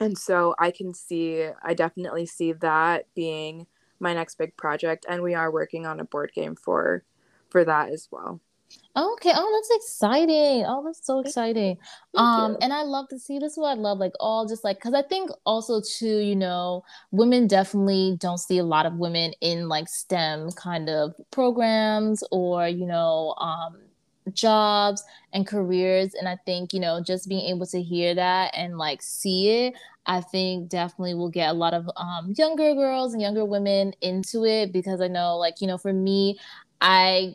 and 0.00 0.16
so 0.16 0.54
I 0.58 0.70
can 0.70 0.94
see, 0.94 1.48
I 1.62 1.74
definitely 1.74 2.26
see 2.26 2.52
that 2.52 3.06
being 3.14 3.66
my 3.98 4.14
next 4.14 4.36
big 4.36 4.56
project, 4.56 5.06
and 5.08 5.22
we 5.22 5.34
are 5.34 5.50
working 5.50 5.86
on 5.86 6.00
a 6.00 6.04
board 6.04 6.32
game 6.34 6.54
for 6.54 7.02
for 7.48 7.64
that 7.64 7.90
as 7.90 8.08
well. 8.10 8.40
okay. 8.96 9.32
Oh, 9.34 9.62
that's 9.70 9.84
exciting. 9.84 10.64
Oh, 10.66 10.82
that's 10.84 11.06
so 11.06 11.20
exciting. 11.20 11.78
Thank 12.14 12.26
um, 12.26 12.52
you. 12.52 12.58
and 12.62 12.72
I 12.72 12.82
love 12.82 13.08
to 13.08 13.18
see 13.18 13.38
this. 13.38 13.52
Is 13.52 13.58
what 13.58 13.70
I 13.70 13.80
love, 13.80 13.98
like 13.98 14.12
all 14.20 14.46
just 14.46 14.64
like 14.64 14.78
because 14.78 14.94
I 14.94 15.02
think 15.02 15.30
also 15.46 15.80
too, 15.80 16.18
you 16.18 16.36
know, 16.36 16.84
women 17.10 17.46
definitely 17.46 18.16
don't 18.20 18.38
see 18.38 18.58
a 18.58 18.64
lot 18.64 18.84
of 18.84 18.94
women 18.94 19.32
in 19.40 19.68
like 19.68 19.88
STEM 19.88 20.50
kind 20.52 20.90
of 20.90 21.14
programs 21.30 22.22
or 22.30 22.68
you 22.68 22.86
know, 22.86 23.34
um, 23.38 23.78
jobs 24.32 25.04
and 25.32 25.46
careers 25.46 26.14
and 26.14 26.28
i 26.28 26.36
think 26.46 26.72
you 26.72 26.80
know 26.80 27.00
just 27.02 27.28
being 27.28 27.46
able 27.48 27.66
to 27.66 27.82
hear 27.82 28.14
that 28.14 28.52
and 28.56 28.78
like 28.78 29.02
see 29.02 29.48
it 29.50 29.74
i 30.06 30.20
think 30.20 30.68
definitely 30.68 31.14
will 31.14 31.30
get 31.30 31.50
a 31.50 31.52
lot 31.52 31.74
of 31.74 31.88
um, 31.96 32.32
younger 32.36 32.74
girls 32.74 33.12
and 33.12 33.22
younger 33.22 33.44
women 33.44 33.92
into 34.00 34.44
it 34.44 34.72
because 34.72 35.00
i 35.00 35.08
know 35.08 35.36
like 35.36 35.60
you 35.60 35.66
know 35.66 35.78
for 35.78 35.92
me 35.92 36.38
i 36.80 37.34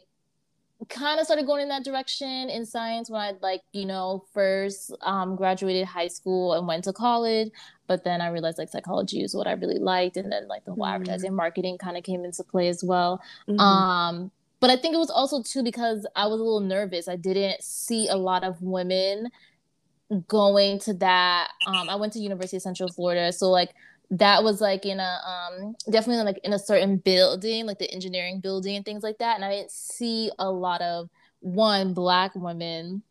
kind 0.89 1.19
of 1.19 1.25
started 1.25 1.45
going 1.45 1.62
in 1.62 1.69
that 1.69 1.84
direction 1.84 2.49
in 2.49 2.65
science 2.65 3.10
when 3.10 3.21
i 3.21 3.34
like 3.41 3.62
you 3.71 3.86
know 3.86 4.25
first 4.34 4.91
um, 5.01 5.36
graduated 5.36 5.86
high 5.86 6.08
school 6.08 6.54
and 6.54 6.67
went 6.67 6.84
to 6.84 6.91
college 6.91 7.49
but 7.88 8.04
then 8.04 8.19
i 8.19 8.30
realized 8.30 8.58
like 8.58 8.69
psychology 8.69 9.21
is 9.21 9.36
what 9.36 9.47
i 9.47 9.51
really 9.51 9.77
liked 9.77 10.17
and 10.17 10.32
then 10.32 10.47
like 10.47 10.65
the 10.65 10.71
whole 10.71 10.84
mm-hmm. 10.84 10.95
advertising 10.95 11.36
marketing 11.36 11.77
kind 11.77 11.97
of 11.97 12.04
came 12.04 12.25
into 12.25 12.43
play 12.43 12.67
as 12.67 12.84
well 12.84 13.21
mm-hmm. 13.47 13.60
um 13.60 14.32
but 14.62 14.69
I 14.69 14.78
think 14.78 14.95
it 14.95 15.00
was 15.00 15.10
also 15.10 15.41
too 15.43 15.63
because 15.63 16.08
I 16.15 16.28
was 16.28 16.39
a 16.39 16.43
little 16.43 16.62
nervous. 16.62 17.08
I 17.08 17.17
didn't 17.17 17.62
see 17.63 18.08
a 18.08 18.15
lot 18.15 18.43
of 18.43 18.62
women 18.62 19.30
going 20.28 20.80
to 20.80 20.93
that. 20.95 21.50
Um, 21.65 21.89
I 21.89 21.95
went 21.95 22.13
to 22.13 22.19
University 22.19 22.58
of 22.58 22.63
Central 22.63 22.89
Florida, 22.89 23.34
so 23.34 23.50
like 23.50 23.71
that 24.12 24.43
was 24.43 24.62
like 24.62 24.86
in 24.86 25.00
a 25.00 25.17
um 25.26 25.76
definitely 25.89 26.24
like 26.24 26.39
in 26.43 26.54
a 26.54 26.60
certain 26.60 26.97
building, 26.97 27.65
like 27.65 27.80
the 27.80 27.91
engineering 27.91 28.39
building 28.39 28.76
and 28.76 28.86
things 28.86 29.04
like 29.04 29.17
that. 29.17 29.36
And 29.36 29.43
I 29.43 29.50
didn't 29.50 29.71
see 29.71 30.32
a 30.38 30.50
lot 30.50 30.82
of 30.82 31.10
one 31.39 31.93
black 31.93 32.36
women 32.36 33.04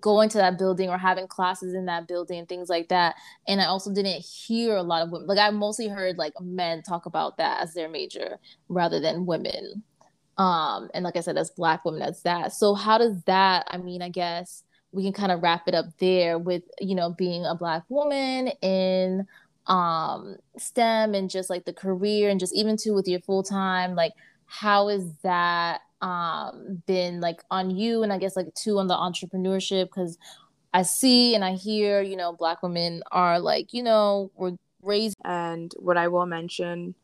going 0.00 0.28
to 0.28 0.38
that 0.38 0.58
building 0.58 0.90
or 0.90 0.98
having 0.98 1.26
classes 1.26 1.72
in 1.74 1.86
that 1.86 2.06
building 2.06 2.38
and 2.38 2.48
things 2.48 2.68
like 2.68 2.88
that. 2.90 3.14
And 3.46 3.60
I 3.60 3.64
also 3.64 3.92
didn't 3.92 4.20
hear 4.20 4.76
a 4.76 4.82
lot 4.82 5.02
of 5.02 5.10
women. 5.10 5.26
Like 5.26 5.38
I 5.38 5.50
mostly 5.50 5.88
heard 5.88 6.18
like 6.18 6.34
men 6.40 6.82
talk 6.82 7.06
about 7.06 7.38
that 7.38 7.62
as 7.62 7.74
their 7.74 7.88
major 7.88 8.38
rather 8.68 9.00
than 9.00 9.26
women. 9.26 9.82
Um, 10.38 10.88
and 10.94 11.04
like 11.04 11.16
I 11.16 11.20
said, 11.20 11.36
as 11.36 11.50
black 11.50 11.84
women, 11.84 12.00
that's 12.00 12.22
that. 12.22 12.52
So 12.52 12.74
how 12.74 12.96
does 12.98 13.20
that, 13.24 13.66
I 13.68 13.76
mean, 13.76 14.02
I 14.02 14.08
guess 14.08 14.62
we 14.92 15.02
can 15.02 15.12
kind 15.12 15.32
of 15.32 15.42
wrap 15.42 15.66
it 15.68 15.74
up 15.74 15.86
there 15.98 16.38
with, 16.38 16.62
you 16.80 16.94
know, 16.94 17.10
being 17.10 17.44
a 17.44 17.54
black 17.54 17.82
woman 17.88 18.48
in 18.62 19.26
um 19.66 20.36
STEM 20.56 21.14
and 21.14 21.28
just 21.28 21.50
like 21.50 21.66
the 21.66 21.74
career 21.74 22.30
and 22.30 22.40
just 22.40 22.54
even 22.54 22.76
too 22.76 22.94
with 22.94 23.06
your 23.06 23.20
full 23.20 23.42
time, 23.42 23.94
like 23.94 24.12
how 24.46 24.88
is 24.88 25.12
that 25.22 25.82
um 26.00 26.82
been 26.86 27.20
like 27.20 27.42
on 27.50 27.70
you 27.70 28.02
and 28.02 28.12
I 28.12 28.18
guess 28.18 28.36
like 28.36 28.54
too 28.54 28.78
on 28.78 28.86
the 28.86 28.94
entrepreneurship 28.94 29.86
because 29.86 30.16
I 30.72 30.82
see 30.82 31.34
and 31.34 31.44
I 31.44 31.54
hear, 31.54 32.00
you 32.00 32.16
know, 32.16 32.32
black 32.32 32.62
women 32.62 33.02
are 33.10 33.40
like, 33.40 33.74
you 33.74 33.82
know, 33.82 34.30
we're 34.36 34.56
raised 34.82 35.16
and 35.24 35.74
what 35.78 35.96
I 35.96 36.08
will 36.08 36.26
mention 36.26 36.94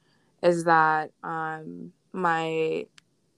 is 0.42 0.64
that 0.64 1.10
um 1.22 1.92
my 2.12 2.86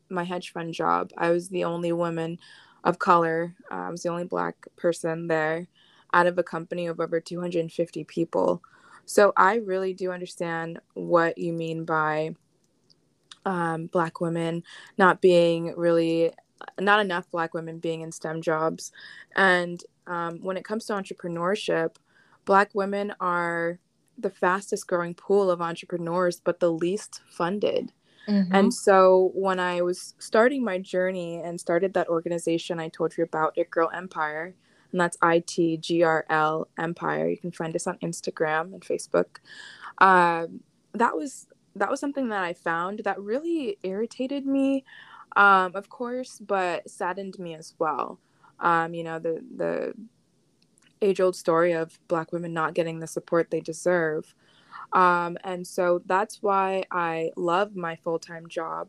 my 0.09 0.25
hedge 0.25 0.53
fund 0.53 0.75
job, 0.75 1.11
I 1.17 1.31
was 1.31 1.49
the 1.49 1.65
only 1.65 1.93
woman 1.93 2.39
of 2.85 2.99
color. 2.99 3.55
Uh, 3.71 3.75
I 3.75 3.91
was 3.91 4.03
the 4.03 4.11
only 4.11 4.25
black 4.25 4.57
person 4.77 5.27
there 5.27 5.67
out 6.13 6.27
of 6.27 6.39
a 6.39 6.43
company 6.43 6.87
of 6.87 7.01
over 7.01 7.21
250 7.21 8.05
people. 8.05 8.63
So 9.05 9.33
I 9.37 9.57
really 9.57 9.93
do 9.93 10.11
understand 10.13 10.81
what 10.95 11.39
you 11.39 11.53
mean 11.53 11.85
by 11.85 12.35
um, 13.45 13.87
black 13.87 14.21
women 14.21 14.65
not 14.99 15.21
being 15.21 15.75
really, 15.77 16.33
not 16.81 17.01
enough 17.01 17.31
black 17.31 17.55
women 17.55 17.79
being 17.79 18.01
in 18.01 18.11
STEM 18.11 18.43
jobs. 18.43 18.93
And 19.37 19.83
um, 20.07 20.39
when 20.43 20.57
it 20.57 20.65
comes 20.65 20.87
to 20.87 20.95
entrepreneurship, 20.95 21.97
black 22.45 22.75
women 22.75 23.15
are 23.21 23.79
the 24.19 24.31
fastest 24.31 24.87
growing 24.87 25.15
pool 25.15 25.51
of 25.51 25.61
entrepreneurs, 25.61 26.41
but 26.41 26.61
the 26.61 26.73
least 26.73 27.21
funded. 27.29 27.93
Mm-hmm. 28.29 28.55
And 28.55 28.75
so 28.75 29.31
when 29.35 29.61
I 29.61 29.83
was 29.83 30.15
starting 30.19 30.65
my 30.65 30.79
journey 30.79 31.41
and 31.43 31.61
started 31.61 31.95
that 31.95 32.09
organization 32.09 32.81
I 32.81 32.89
told 32.89 33.17
you 33.17 33.25
about, 33.25 33.53
It 33.57 33.71
Girl 33.71 33.91
Empire, 33.95 34.55
and 34.93 35.01
that's 35.01 35.17
I 35.23 35.41
T 35.41 35.77
G 35.77 36.03
R 36.03 36.25
L 36.29 36.69
Empire. 36.79 37.29
You 37.29 37.37
can 37.37 37.53
find 37.53 37.75
us 37.77 37.87
on 37.87 37.99
Instagram 37.99 38.73
and 38.73 38.83
Facebook. 38.83 39.39
Um, 39.99 40.61
that 40.93 41.17
was 41.17 41.47
that 41.77 41.91
was 41.91 42.01
something 42.01 42.29
that 42.31 42.43
I 42.43 42.55
found 42.55 43.01
that 43.05 43.21
really 43.21 43.79
irritated 43.83 44.47
me, 44.47 44.85
um, 45.37 45.73
of 45.75 45.89
course, 45.91 46.39
but 46.39 46.89
saddened 46.89 47.39
me 47.39 47.55
as 47.55 47.75
well. 47.79 48.19
Um, 48.61 48.95
you 48.95 49.05
know 49.05 49.19
the 49.19 49.45
the 49.57 49.95
age 51.03 51.21
old 51.21 51.37
story 51.37 51.73
of 51.73 51.99
Black 52.09 52.33
women 52.33 52.55
not 52.55 52.75
getting 52.75 53.01
the 53.01 53.07
support 53.07 53.51
they 53.51 53.61
deserve. 53.61 54.35
Um, 54.93 55.37
and 55.45 55.67
so 55.67 56.03
that's 56.07 56.43
why 56.43 56.85
I 56.91 57.31
love 57.37 57.77
my 57.77 57.97
full 57.97 58.19
time 58.19 58.49
job. 58.49 58.89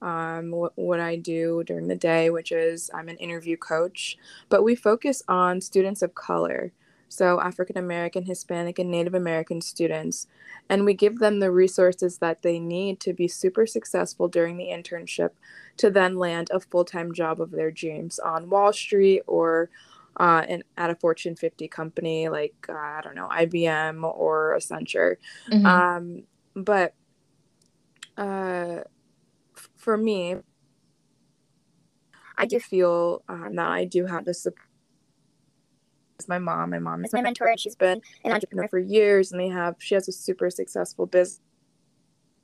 Um, 0.00 0.52
what, 0.52 0.72
what 0.76 1.00
I 1.00 1.16
do 1.16 1.64
during 1.64 1.88
the 1.88 1.96
day, 1.96 2.30
which 2.30 2.52
is 2.52 2.88
I'm 2.94 3.08
an 3.08 3.16
interview 3.16 3.56
coach, 3.56 4.16
but 4.48 4.62
we 4.62 4.76
focus 4.76 5.22
on 5.26 5.60
students 5.60 6.02
of 6.02 6.14
color, 6.14 6.72
so 7.08 7.40
African 7.40 7.76
American, 7.76 8.24
Hispanic, 8.24 8.78
and 8.78 8.92
Native 8.92 9.14
American 9.14 9.60
students, 9.60 10.28
and 10.68 10.84
we 10.84 10.94
give 10.94 11.18
them 11.18 11.40
the 11.40 11.50
resources 11.50 12.18
that 12.18 12.42
they 12.42 12.60
need 12.60 13.00
to 13.00 13.12
be 13.12 13.26
super 13.26 13.66
successful 13.66 14.28
during 14.28 14.56
the 14.56 14.66
internship 14.66 15.30
to 15.78 15.90
then 15.90 16.16
land 16.16 16.48
a 16.52 16.60
full 16.60 16.84
time 16.84 17.12
job 17.12 17.40
of 17.40 17.50
their 17.50 17.72
dreams 17.72 18.20
on 18.20 18.50
Wall 18.50 18.72
Street 18.72 19.22
or 19.26 19.68
uh, 20.18 20.44
in, 20.48 20.64
at 20.76 20.90
a 20.90 20.94
Fortune 20.94 21.36
50 21.36 21.68
company 21.68 22.28
like, 22.28 22.54
uh, 22.68 22.72
I 22.72 23.00
don't 23.02 23.14
know, 23.14 23.28
IBM 23.28 24.02
or 24.02 24.56
Accenture. 24.58 25.16
Mm-hmm. 25.50 25.66
Um, 25.66 26.22
but 26.54 26.94
uh, 28.16 28.82
f- 29.56 29.68
for 29.76 29.96
me, 29.96 30.36
I 32.36 32.46
do 32.46 32.60
feel 32.60 33.22
um, 33.28 33.56
that 33.56 33.68
I 33.68 33.84
do 33.84 34.06
have 34.06 34.24
the 34.24 34.34
support. 34.34 34.64
My 36.26 36.38
mom, 36.38 36.70
my 36.70 36.80
mom 36.80 37.04
is 37.04 37.12
my 37.12 37.22
mentor, 37.22 37.46
and 37.46 37.60
she's 37.60 37.76
been 37.76 38.00
an 38.24 38.32
entrepreneur 38.32 38.66
for 38.66 38.80
years, 38.80 39.30
and 39.30 39.40
they 39.40 39.48
have 39.48 39.76
she 39.78 39.94
has 39.94 40.08
a 40.08 40.12
super 40.12 40.50
successful 40.50 41.06
business. 41.06 41.40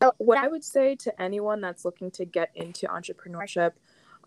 So 0.01 0.13
what 0.19 0.39
I 0.39 0.47
would 0.47 0.63
say 0.63 0.95
to 0.97 1.23
anyone 1.23 1.61
that's 1.61 1.85
looking 1.85 2.11
to 2.13 2.25
get 2.25 2.51
into 2.55 2.87
entrepreneurship 2.87 3.73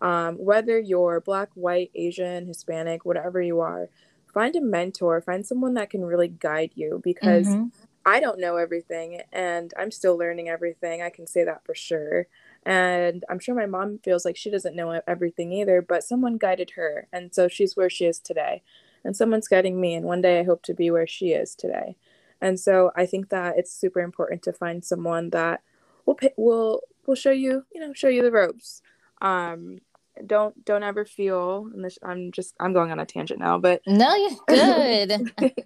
um, 0.00 0.36
whether 0.36 0.78
you're 0.78 1.20
black, 1.20 1.50
white, 1.54 1.90
Asian, 1.94 2.46
Hispanic, 2.46 3.04
whatever 3.04 3.40
you 3.40 3.60
are, 3.60 3.88
find 4.32 4.54
a 4.56 4.60
mentor, 4.60 5.20
find 5.20 5.46
someone 5.46 5.74
that 5.74 5.90
can 5.90 6.04
really 6.04 6.28
guide 6.28 6.72
you 6.74 7.00
because 7.02 7.46
mm-hmm. 7.46 7.66
I 8.04 8.20
don't 8.20 8.40
know 8.40 8.56
everything 8.56 9.22
and 9.32 9.74
I'm 9.76 9.90
still 9.90 10.16
learning 10.16 10.48
everything. 10.48 11.02
I 11.02 11.10
can 11.10 11.26
say 11.26 11.44
that 11.44 11.64
for 11.64 11.74
sure. 11.74 12.26
And 12.64 13.24
I'm 13.28 13.38
sure 13.38 13.54
my 13.54 13.66
mom 13.66 13.98
feels 13.98 14.24
like 14.24 14.36
she 14.36 14.50
doesn't 14.50 14.76
know 14.76 15.00
everything 15.06 15.52
either, 15.52 15.82
but 15.82 16.04
someone 16.04 16.38
guided 16.38 16.70
her. 16.70 17.08
And 17.12 17.34
so 17.34 17.48
she's 17.48 17.76
where 17.76 17.90
she 17.90 18.06
is 18.06 18.18
today. 18.18 18.62
And 19.04 19.16
someone's 19.16 19.48
guiding 19.48 19.80
me. 19.80 19.94
And 19.94 20.06
one 20.06 20.20
day 20.20 20.40
I 20.40 20.44
hope 20.44 20.62
to 20.64 20.74
be 20.74 20.90
where 20.90 21.06
she 21.06 21.32
is 21.32 21.54
today. 21.54 21.96
And 22.40 22.58
so 22.58 22.92
I 22.94 23.06
think 23.06 23.30
that 23.30 23.58
it's 23.58 23.72
super 23.72 24.00
important 24.00 24.42
to 24.44 24.52
find 24.52 24.84
someone 24.84 25.30
that 25.30 25.62
will 26.06 26.18
will 26.36 26.82
will 27.06 27.14
show 27.14 27.30
you, 27.30 27.64
you 27.74 27.80
know, 27.80 27.92
show 27.92 28.08
you 28.08 28.22
the 28.22 28.32
ropes. 28.32 28.82
Um, 29.20 29.80
don't 30.26 30.64
don't 30.64 30.82
ever 30.82 31.04
feel 31.04 31.68
and 31.72 31.84
this, 31.84 31.98
i'm 32.02 32.32
just 32.32 32.54
i'm 32.60 32.72
going 32.72 32.90
on 32.90 32.98
a 32.98 33.06
tangent 33.06 33.40
now 33.40 33.58
but 33.58 33.82
no 33.86 34.14
you're 34.14 34.30
good. 34.46 35.32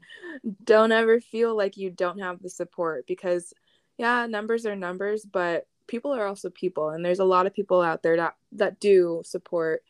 Don't 0.64 0.92
ever 0.92 1.20
feel 1.20 1.54
like 1.54 1.76
you 1.76 1.90
don't 1.90 2.18
have 2.18 2.42
the 2.42 2.48
support 2.48 3.06
because 3.06 3.52
yeah 3.98 4.26
numbers 4.26 4.64
are 4.64 4.74
numbers 4.74 5.24
but 5.24 5.66
people 5.86 6.12
are 6.12 6.26
also 6.26 6.48
people 6.50 6.88
and 6.88 7.04
there's 7.04 7.18
a 7.18 7.24
lot 7.24 7.46
of 7.46 7.54
people 7.54 7.82
out 7.82 8.02
there 8.02 8.16
that 8.16 8.34
that 8.50 8.80
do 8.80 9.22
support 9.24 9.82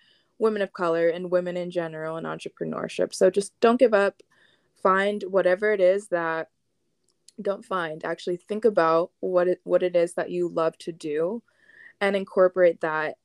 women 0.43 0.61
of 0.61 0.73
color 0.73 1.09
and 1.09 1.31
women 1.31 1.57
in 1.57 1.71
general 1.71 2.17
in 2.17 2.25
entrepreneurship. 2.25 3.15
So 3.15 3.31
just 3.31 3.59
don't 3.61 3.79
give 3.79 3.95
up. 3.95 4.23
Find 4.83 5.23
whatever 5.23 5.73
it 5.73 5.81
is 5.81 6.09
that 6.09 6.51
don't 7.41 7.65
find. 7.65 8.05
Actually 8.05 8.37
think 8.37 8.65
about 8.65 9.13
what 9.21 9.47
it 9.47 9.61
what 9.63 9.85
it 9.85 9.95
is 9.95 10.15
that 10.15 10.31
you 10.31 10.49
love 10.49 10.77
to 10.79 10.93
do 10.93 11.43
and 12.01 12.17
incorporate 12.17 12.81
that 12.81 13.17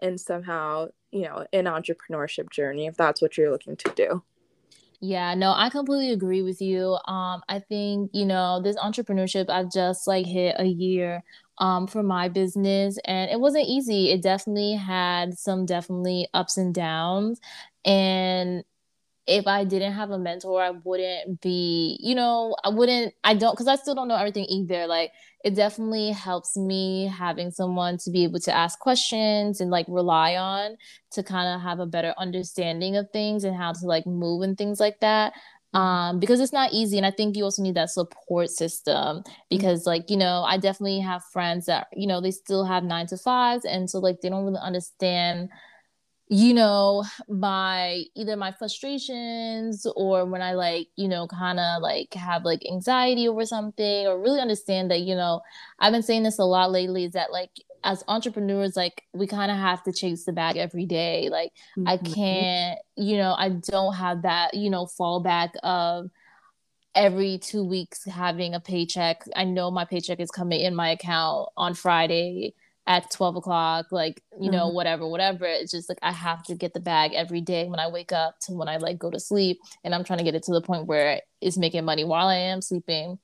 and 0.00 0.20
somehow 0.20 0.86
you 1.10 1.22
know 1.22 1.46
an 1.52 1.64
entrepreneurship 1.66 2.50
journey 2.50 2.86
if 2.86 2.96
that's 2.96 3.22
what 3.22 3.36
you're 3.36 3.50
looking 3.50 3.76
to 3.76 3.90
do 3.94 4.22
yeah, 5.00 5.34
no, 5.34 5.52
I 5.54 5.68
completely 5.68 6.12
agree 6.12 6.42
with 6.42 6.60
you. 6.62 6.98
Um, 7.06 7.42
I 7.48 7.58
think, 7.60 8.10
you 8.14 8.24
know, 8.24 8.60
this 8.62 8.76
entrepreneurship, 8.76 9.50
I've 9.50 9.70
just 9.70 10.06
like 10.06 10.26
hit 10.26 10.56
a 10.58 10.64
year 10.66 11.22
um 11.58 11.86
for 11.86 12.02
my 12.02 12.28
business 12.28 12.98
and 13.06 13.30
it 13.30 13.40
wasn't 13.40 13.66
easy. 13.66 14.10
It 14.10 14.22
definitely 14.22 14.74
had 14.74 15.38
some 15.38 15.66
definitely 15.66 16.28
ups 16.34 16.56
and 16.56 16.74
downs. 16.74 17.40
And 17.84 18.64
if 19.26 19.46
I 19.46 19.64
didn't 19.64 19.92
have 19.94 20.10
a 20.10 20.18
mentor, 20.18 20.62
I 20.62 20.70
wouldn't 20.70 21.40
be, 21.40 21.98
you 22.00 22.14
know, 22.14 22.56
I 22.62 22.68
wouldn't, 22.68 23.12
I 23.24 23.34
don't, 23.34 23.52
because 23.52 23.66
I 23.66 23.76
still 23.76 23.94
don't 23.94 24.06
know 24.06 24.16
everything 24.16 24.44
either. 24.44 24.86
Like, 24.86 25.12
it 25.44 25.54
definitely 25.54 26.12
helps 26.12 26.56
me 26.56 27.06
having 27.06 27.50
someone 27.50 27.98
to 27.98 28.10
be 28.10 28.24
able 28.24 28.40
to 28.40 28.54
ask 28.54 28.78
questions 28.78 29.60
and 29.60 29.70
like 29.70 29.86
rely 29.88 30.36
on 30.36 30.76
to 31.12 31.22
kind 31.22 31.54
of 31.54 31.60
have 31.60 31.80
a 31.80 31.86
better 31.86 32.14
understanding 32.18 32.96
of 32.96 33.10
things 33.12 33.44
and 33.44 33.56
how 33.56 33.72
to 33.72 33.86
like 33.86 34.06
move 34.06 34.42
and 34.42 34.56
things 34.56 34.80
like 34.80 35.00
that. 35.00 35.32
Mm-hmm. 35.32 35.76
Um, 35.76 36.20
because 36.20 36.40
it's 36.40 36.52
not 36.52 36.72
easy. 36.72 36.96
And 36.96 37.06
I 37.06 37.10
think 37.10 37.36
you 37.36 37.44
also 37.44 37.62
need 37.62 37.74
that 37.74 37.90
support 37.90 38.50
system 38.50 39.24
because, 39.50 39.80
mm-hmm. 39.80 39.90
like, 39.90 40.10
you 40.10 40.16
know, 40.16 40.44
I 40.46 40.56
definitely 40.56 41.00
have 41.00 41.24
friends 41.24 41.66
that, 41.66 41.88
you 41.92 42.06
know, 42.06 42.20
they 42.20 42.30
still 42.30 42.64
have 42.64 42.84
nine 42.84 43.06
to 43.08 43.16
fives. 43.16 43.64
And 43.64 43.90
so, 43.90 43.98
like, 43.98 44.20
they 44.20 44.28
don't 44.28 44.44
really 44.44 44.60
understand 44.62 45.50
you 46.28 46.52
know 46.52 47.04
my 47.28 48.02
either 48.16 48.36
my 48.36 48.50
frustrations 48.50 49.86
or 49.94 50.24
when 50.24 50.42
i 50.42 50.54
like 50.54 50.88
you 50.96 51.06
know 51.06 51.26
kind 51.28 51.60
of 51.60 51.80
like 51.80 52.12
have 52.14 52.44
like 52.44 52.66
anxiety 52.66 53.28
over 53.28 53.46
something 53.46 54.06
or 54.06 54.20
really 54.20 54.40
understand 54.40 54.90
that 54.90 55.02
you 55.02 55.14
know 55.14 55.40
i've 55.78 55.92
been 55.92 56.02
saying 56.02 56.24
this 56.24 56.40
a 56.40 56.44
lot 56.44 56.72
lately 56.72 57.04
is 57.04 57.12
that 57.12 57.30
like 57.30 57.50
as 57.86 58.02
entrepreneurs 58.08 58.76
like 58.76 59.04
we 59.14 59.26
kind 59.26 59.50
of 59.50 59.56
have 59.56 59.82
to 59.84 59.92
chase 59.92 60.24
the 60.24 60.32
bag 60.32 60.56
every 60.56 60.84
day. 60.84 61.28
Like 61.30 61.52
mm-hmm. 61.78 61.88
i 61.88 61.96
can't 61.96 62.78
you 62.96 63.16
know 63.16 63.34
i 63.38 63.48
don't 63.48 63.94
have 63.94 64.22
that 64.22 64.54
you 64.54 64.68
know 64.68 64.86
fallback 64.86 65.50
of 65.62 66.10
every 66.94 67.38
two 67.38 67.62
weeks 67.62 68.04
having 68.04 68.54
a 68.54 68.60
paycheck. 68.60 69.22
I 69.36 69.44
know 69.44 69.70
my 69.70 69.84
paycheck 69.84 70.18
is 70.18 70.30
coming 70.30 70.60
in 70.60 70.74
my 70.74 70.90
account 70.90 71.50
on 71.56 71.74
friday 71.74 72.54
at 72.86 73.10
12 73.10 73.36
o'clock 73.36 73.86
like 73.90 74.22
you 74.40 74.50
know 74.50 74.66
mm-hmm. 74.66 74.76
whatever 74.76 75.08
whatever 75.08 75.44
it's 75.44 75.72
just 75.72 75.88
like 75.88 75.98
i 76.02 76.12
have 76.12 76.42
to 76.44 76.54
get 76.54 76.72
the 76.72 76.80
bag 76.80 77.12
every 77.14 77.40
day 77.40 77.66
when 77.66 77.80
i 77.80 77.88
wake 77.88 78.12
up 78.12 78.38
to 78.40 78.52
when 78.52 78.68
i 78.68 78.76
like 78.76 78.98
go 78.98 79.10
to 79.10 79.18
sleep 79.18 79.58
and 79.82 79.94
i'm 79.94 80.04
trying 80.04 80.18
to 80.18 80.24
get 80.24 80.34
it 80.34 80.42
to 80.42 80.52
the 80.52 80.60
point 80.60 80.86
where 80.86 81.20
it's 81.40 81.56
making 81.56 81.84
money 81.84 82.04
while 82.04 82.28
i 82.28 82.36
am 82.36 82.62
sleeping 82.62 83.18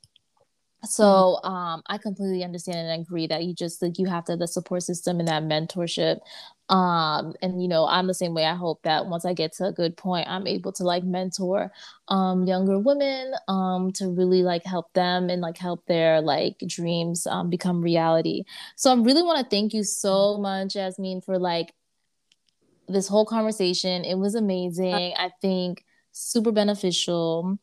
so 0.84 1.38
mm-hmm. 1.44 1.48
um, 1.48 1.82
i 1.86 1.96
completely 1.96 2.42
understand 2.42 2.88
and 2.88 3.02
agree 3.02 3.26
that 3.28 3.44
you 3.44 3.54
just 3.54 3.80
like 3.80 3.98
you 3.98 4.06
have 4.06 4.24
to 4.24 4.32
have 4.32 4.40
the 4.40 4.48
support 4.48 4.82
system 4.82 5.20
and 5.20 5.28
that 5.28 5.44
mentorship 5.44 6.18
um 6.72 7.34
and 7.42 7.62
you 7.62 7.68
know 7.68 7.86
i'm 7.86 8.06
the 8.06 8.14
same 8.14 8.34
way. 8.34 8.44
I 8.46 8.54
hope 8.54 8.82
that 8.84 9.06
once 9.06 9.24
i 9.26 9.34
get 9.34 9.52
to 9.54 9.66
a 9.66 9.72
good 9.72 9.96
point 9.96 10.26
i'm 10.28 10.46
able 10.46 10.72
to 10.72 10.84
like 10.84 11.04
mentor 11.04 11.70
um 12.08 12.44
younger 12.46 12.78
women 12.78 13.34
um 13.48 13.92
to 13.92 14.08
really 14.08 14.42
like 14.42 14.64
help 14.64 14.92
them 14.94 15.30
and 15.30 15.42
like 15.42 15.58
help 15.58 15.86
their 15.86 16.20
like 16.22 16.58
dreams 16.66 17.26
um 17.26 17.50
become 17.50 17.82
reality. 17.82 18.44
So 18.76 18.90
i 18.92 18.94
really 18.96 19.22
want 19.22 19.38
to 19.44 19.50
thank 19.56 19.74
you 19.74 19.84
so 19.84 20.38
much 20.38 20.74
jasmine 20.74 21.20
for 21.20 21.38
like 21.38 21.74
this 22.88 23.08
whole 23.08 23.26
conversation. 23.26 24.04
It 24.04 24.16
was 24.16 24.34
amazing. 24.34 25.14
I 25.18 25.30
think 25.40 25.84
super 26.12 26.52
beneficial. 26.52 27.58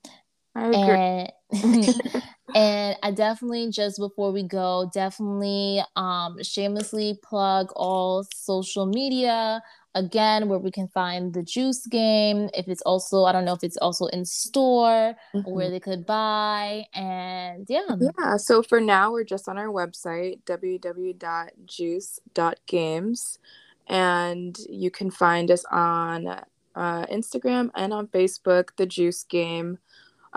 I 0.55 0.67
agree. 0.69 0.97
And 0.97 1.31
and 2.55 2.97
I 3.03 3.11
definitely 3.11 3.69
just 3.71 3.99
before 3.99 4.31
we 4.31 4.43
go, 4.43 4.89
definitely 4.93 5.81
um 5.95 6.41
shamelessly 6.43 7.19
plug 7.23 7.71
all 7.75 8.25
social 8.33 8.85
media 8.85 9.61
again 9.95 10.47
where 10.47 10.59
we 10.59 10.69
can 10.71 10.87
find 10.87 11.33
the 11.33 11.43
juice 11.43 11.85
game. 11.87 12.49
If 12.53 12.67
it's 12.67 12.81
also 12.81 13.23
I 13.25 13.31
don't 13.31 13.45
know 13.45 13.53
if 13.53 13.63
it's 13.63 13.77
also 13.77 14.07
in 14.07 14.25
store 14.25 15.15
mm-hmm. 15.33 15.49
where 15.49 15.69
they 15.69 15.79
could 15.79 16.05
buy 16.05 16.83
and 16.93 17.65
yeah. 17.69 17.95
Yeah. 17.99 18.35
So 18.37 18.61
for 18.61 18.81
now 18.81 19.11
we're 19.11 19.23
just 19.23 19.49
on 19.49 19.57
our 19.57 19.67
website, 19.67 20.43
www.juice.games. 20.43 23.39
And 23.87 24.59
you 24.69 24.91
can 24.91 25.09
find 25.09 25.49
us 25.49 25.65
on 25.71 26.27
uh, 26.75 27.05
Instagram 27.07 27.71
and 27.75 27.91
on 27.91 28.05
Facebook, 28.07 28.69
the 28.77 28.85
Juice 28.85 29.23
Game. 29.23 29.79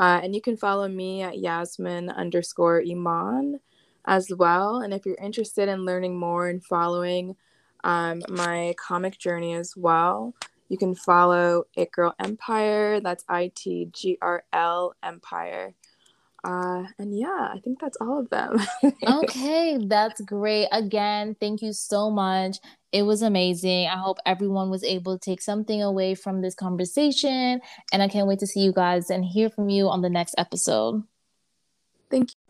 Uh, 0.03 0.19
and 0.21 0.35
you 0.35 0.41
can 0.41 0.57
follow 0.57 0.89
me 0.89 1.23
at 1.23 1.39
Yasmine 1.39 2.11
underscore 2.11 2.83
imon 2.83 3.61
as 4.05 4.33
well. 4.37 4.79
And 4.79 4.93
if 4.93 5.07
you're 5.07 5.15
interested 5.15 5.69
in 5.69 5.85
learning 5.85 6.19
more 6.19 6.49
and 6.49 6.61
following 6.65 7.37
um, 7.85 8.21
my 8.29 8.75
comic 8.77 9.17
journey 9.17 9.55
as 9.55 9.77
well, 9.77 10.35
you 10.69 10.77
can 10.77 10.97
follow 10.97 11.67
It 11.77 11.93
Girl 11.93 12.17
Empire. 12.19 12.99
That's 12.99 13.25
I 13.29 13.53
T 13.55 13.91
G 13.93 14.19
R 14.21 14.43
L 14.53 14.97
Empire. 15.05 15.73
Uh, 16.43 16.83
and 16.99 17.17
yeah, 17.17 17.51
I 17.55 17.61
think 17.63 17.79
that's 17.79 17.99
all 18.01 18.19
of 18.19 18.29
them. 18.29 18.59
okay, 19.07 19.79
that's 19.87 20.21
great. 20.23 20.67
Again, 20.73 21.37
thank 21.39 21.63
you 21.63 21.73
so 21.73 22.11
much. 22.11 22.59
It 22.93 23.05
was 23.05 23.23
amazing. 23.23 23.87
I 23.89 23.97
hope 23.97 24.19
everyone 24.27 24.71
was 24.71 24.85
able 24.85 25.19
to 25.19 25.31
take 25.31 25.41
something 25.41 25.83
away 25.83 26.15
from 26.15 26.43
this 26.43 26.55
conversation. 26.55 27.61
And 27.91 28.03
I 28.03 28.09
can't 28.09 28.29
wait 28.29 28.39
to 28.41 28.47
see 28.47 28.61
you 28.61 28.73
guys 28.73 29.11
and 29.11 29.25
hear 29.25 29.49
from 29.49 29.71
you 29.71 29.89
on 29.89 30.03
the 30.03 30.11
next 30.11 30.35
episode. 30.37 31.03
Thank 32.11 32.33
you. 32.33 32.42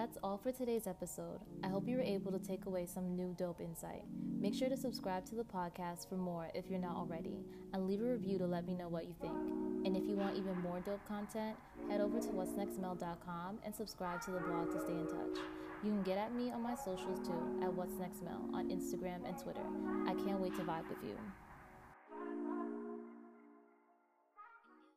That's 0.00 0.16
all 0.22 0.38
for 0.38 0.50
today's 0.50 0.86
episode. 0.86 1.40
I 1.62 1.68
hope 1.68 1.86
you 1.86 1.98
were 1.98 2.02
able 2.02 2.32
to 2.32 2.38
take 2.38 2.64
away 2.64 2.86
some 2.86 3.14
new 3.14 3.34
dope 3.36 3.60
insight. 3.60 4.04
Make 4.40 4.54
sure 4.54 4.70
to 4.70 4.76
subscribe 4.78 5.26
to 5.26 5.34
the 5.34 5.44
podcast 5.44 6.08
for 6.08 6.14
more 6.14 6.48
if 6.54 6.70
you're 6.70 6.80
not 6.80 6.96
already, 6.96 7.44
and 7.74 7.86
leave 7.86 8.00
a 8.00 8.04
review 8.04 8.38
to 8.38 8.46
let 8.46 8.64
me 8.64 8.74
know 8.74 8.88
what 8.88 9.04
you 9.04 9.14
think. 9.20 9.36
And 9.84 9.94
if 9.94 10.04
you 10.08 10.16
want 10.16 10.38
even 10.38 10.58
more 10.62 10.80
dope 10.80 11.06
content, 11.06 11.54
head 11.90 12.00
over 12.00 12.18
to 12.18 12.28
what'snextmel.com 12.28 13.58
and 13.62 13.74
subscribe 13.74 14.22
to 14.22 14.30
the 14.30 14.40
blog 14.40 14.72
to 14.72 14.80
stay 14.80 14.94
in 14.94 15.06
touch. 15.06 15.38
You 15.84 15.90
can 15.90 16.02
get 16.02 16.16
at 16.16 16.34
me 16.34 16.50
on 16.50 16.62
my 16.62 16.76
socials 16.76 17.20
too 17.20 17.60
at 17.62 17.70
What's 17.70 17.98
Next 17.98 18.22
on 18.54 18.70
Instagram 18.70 19.28
and 19.28 19.38
Twitter. 19.38 19.60
I 20.06 20.14
can't 20.14 20.40
wait 20.40 20.56
to 20.56 20.62
vibe 20.62 20.88
with 20.88 21.04
you. 21.04 21.18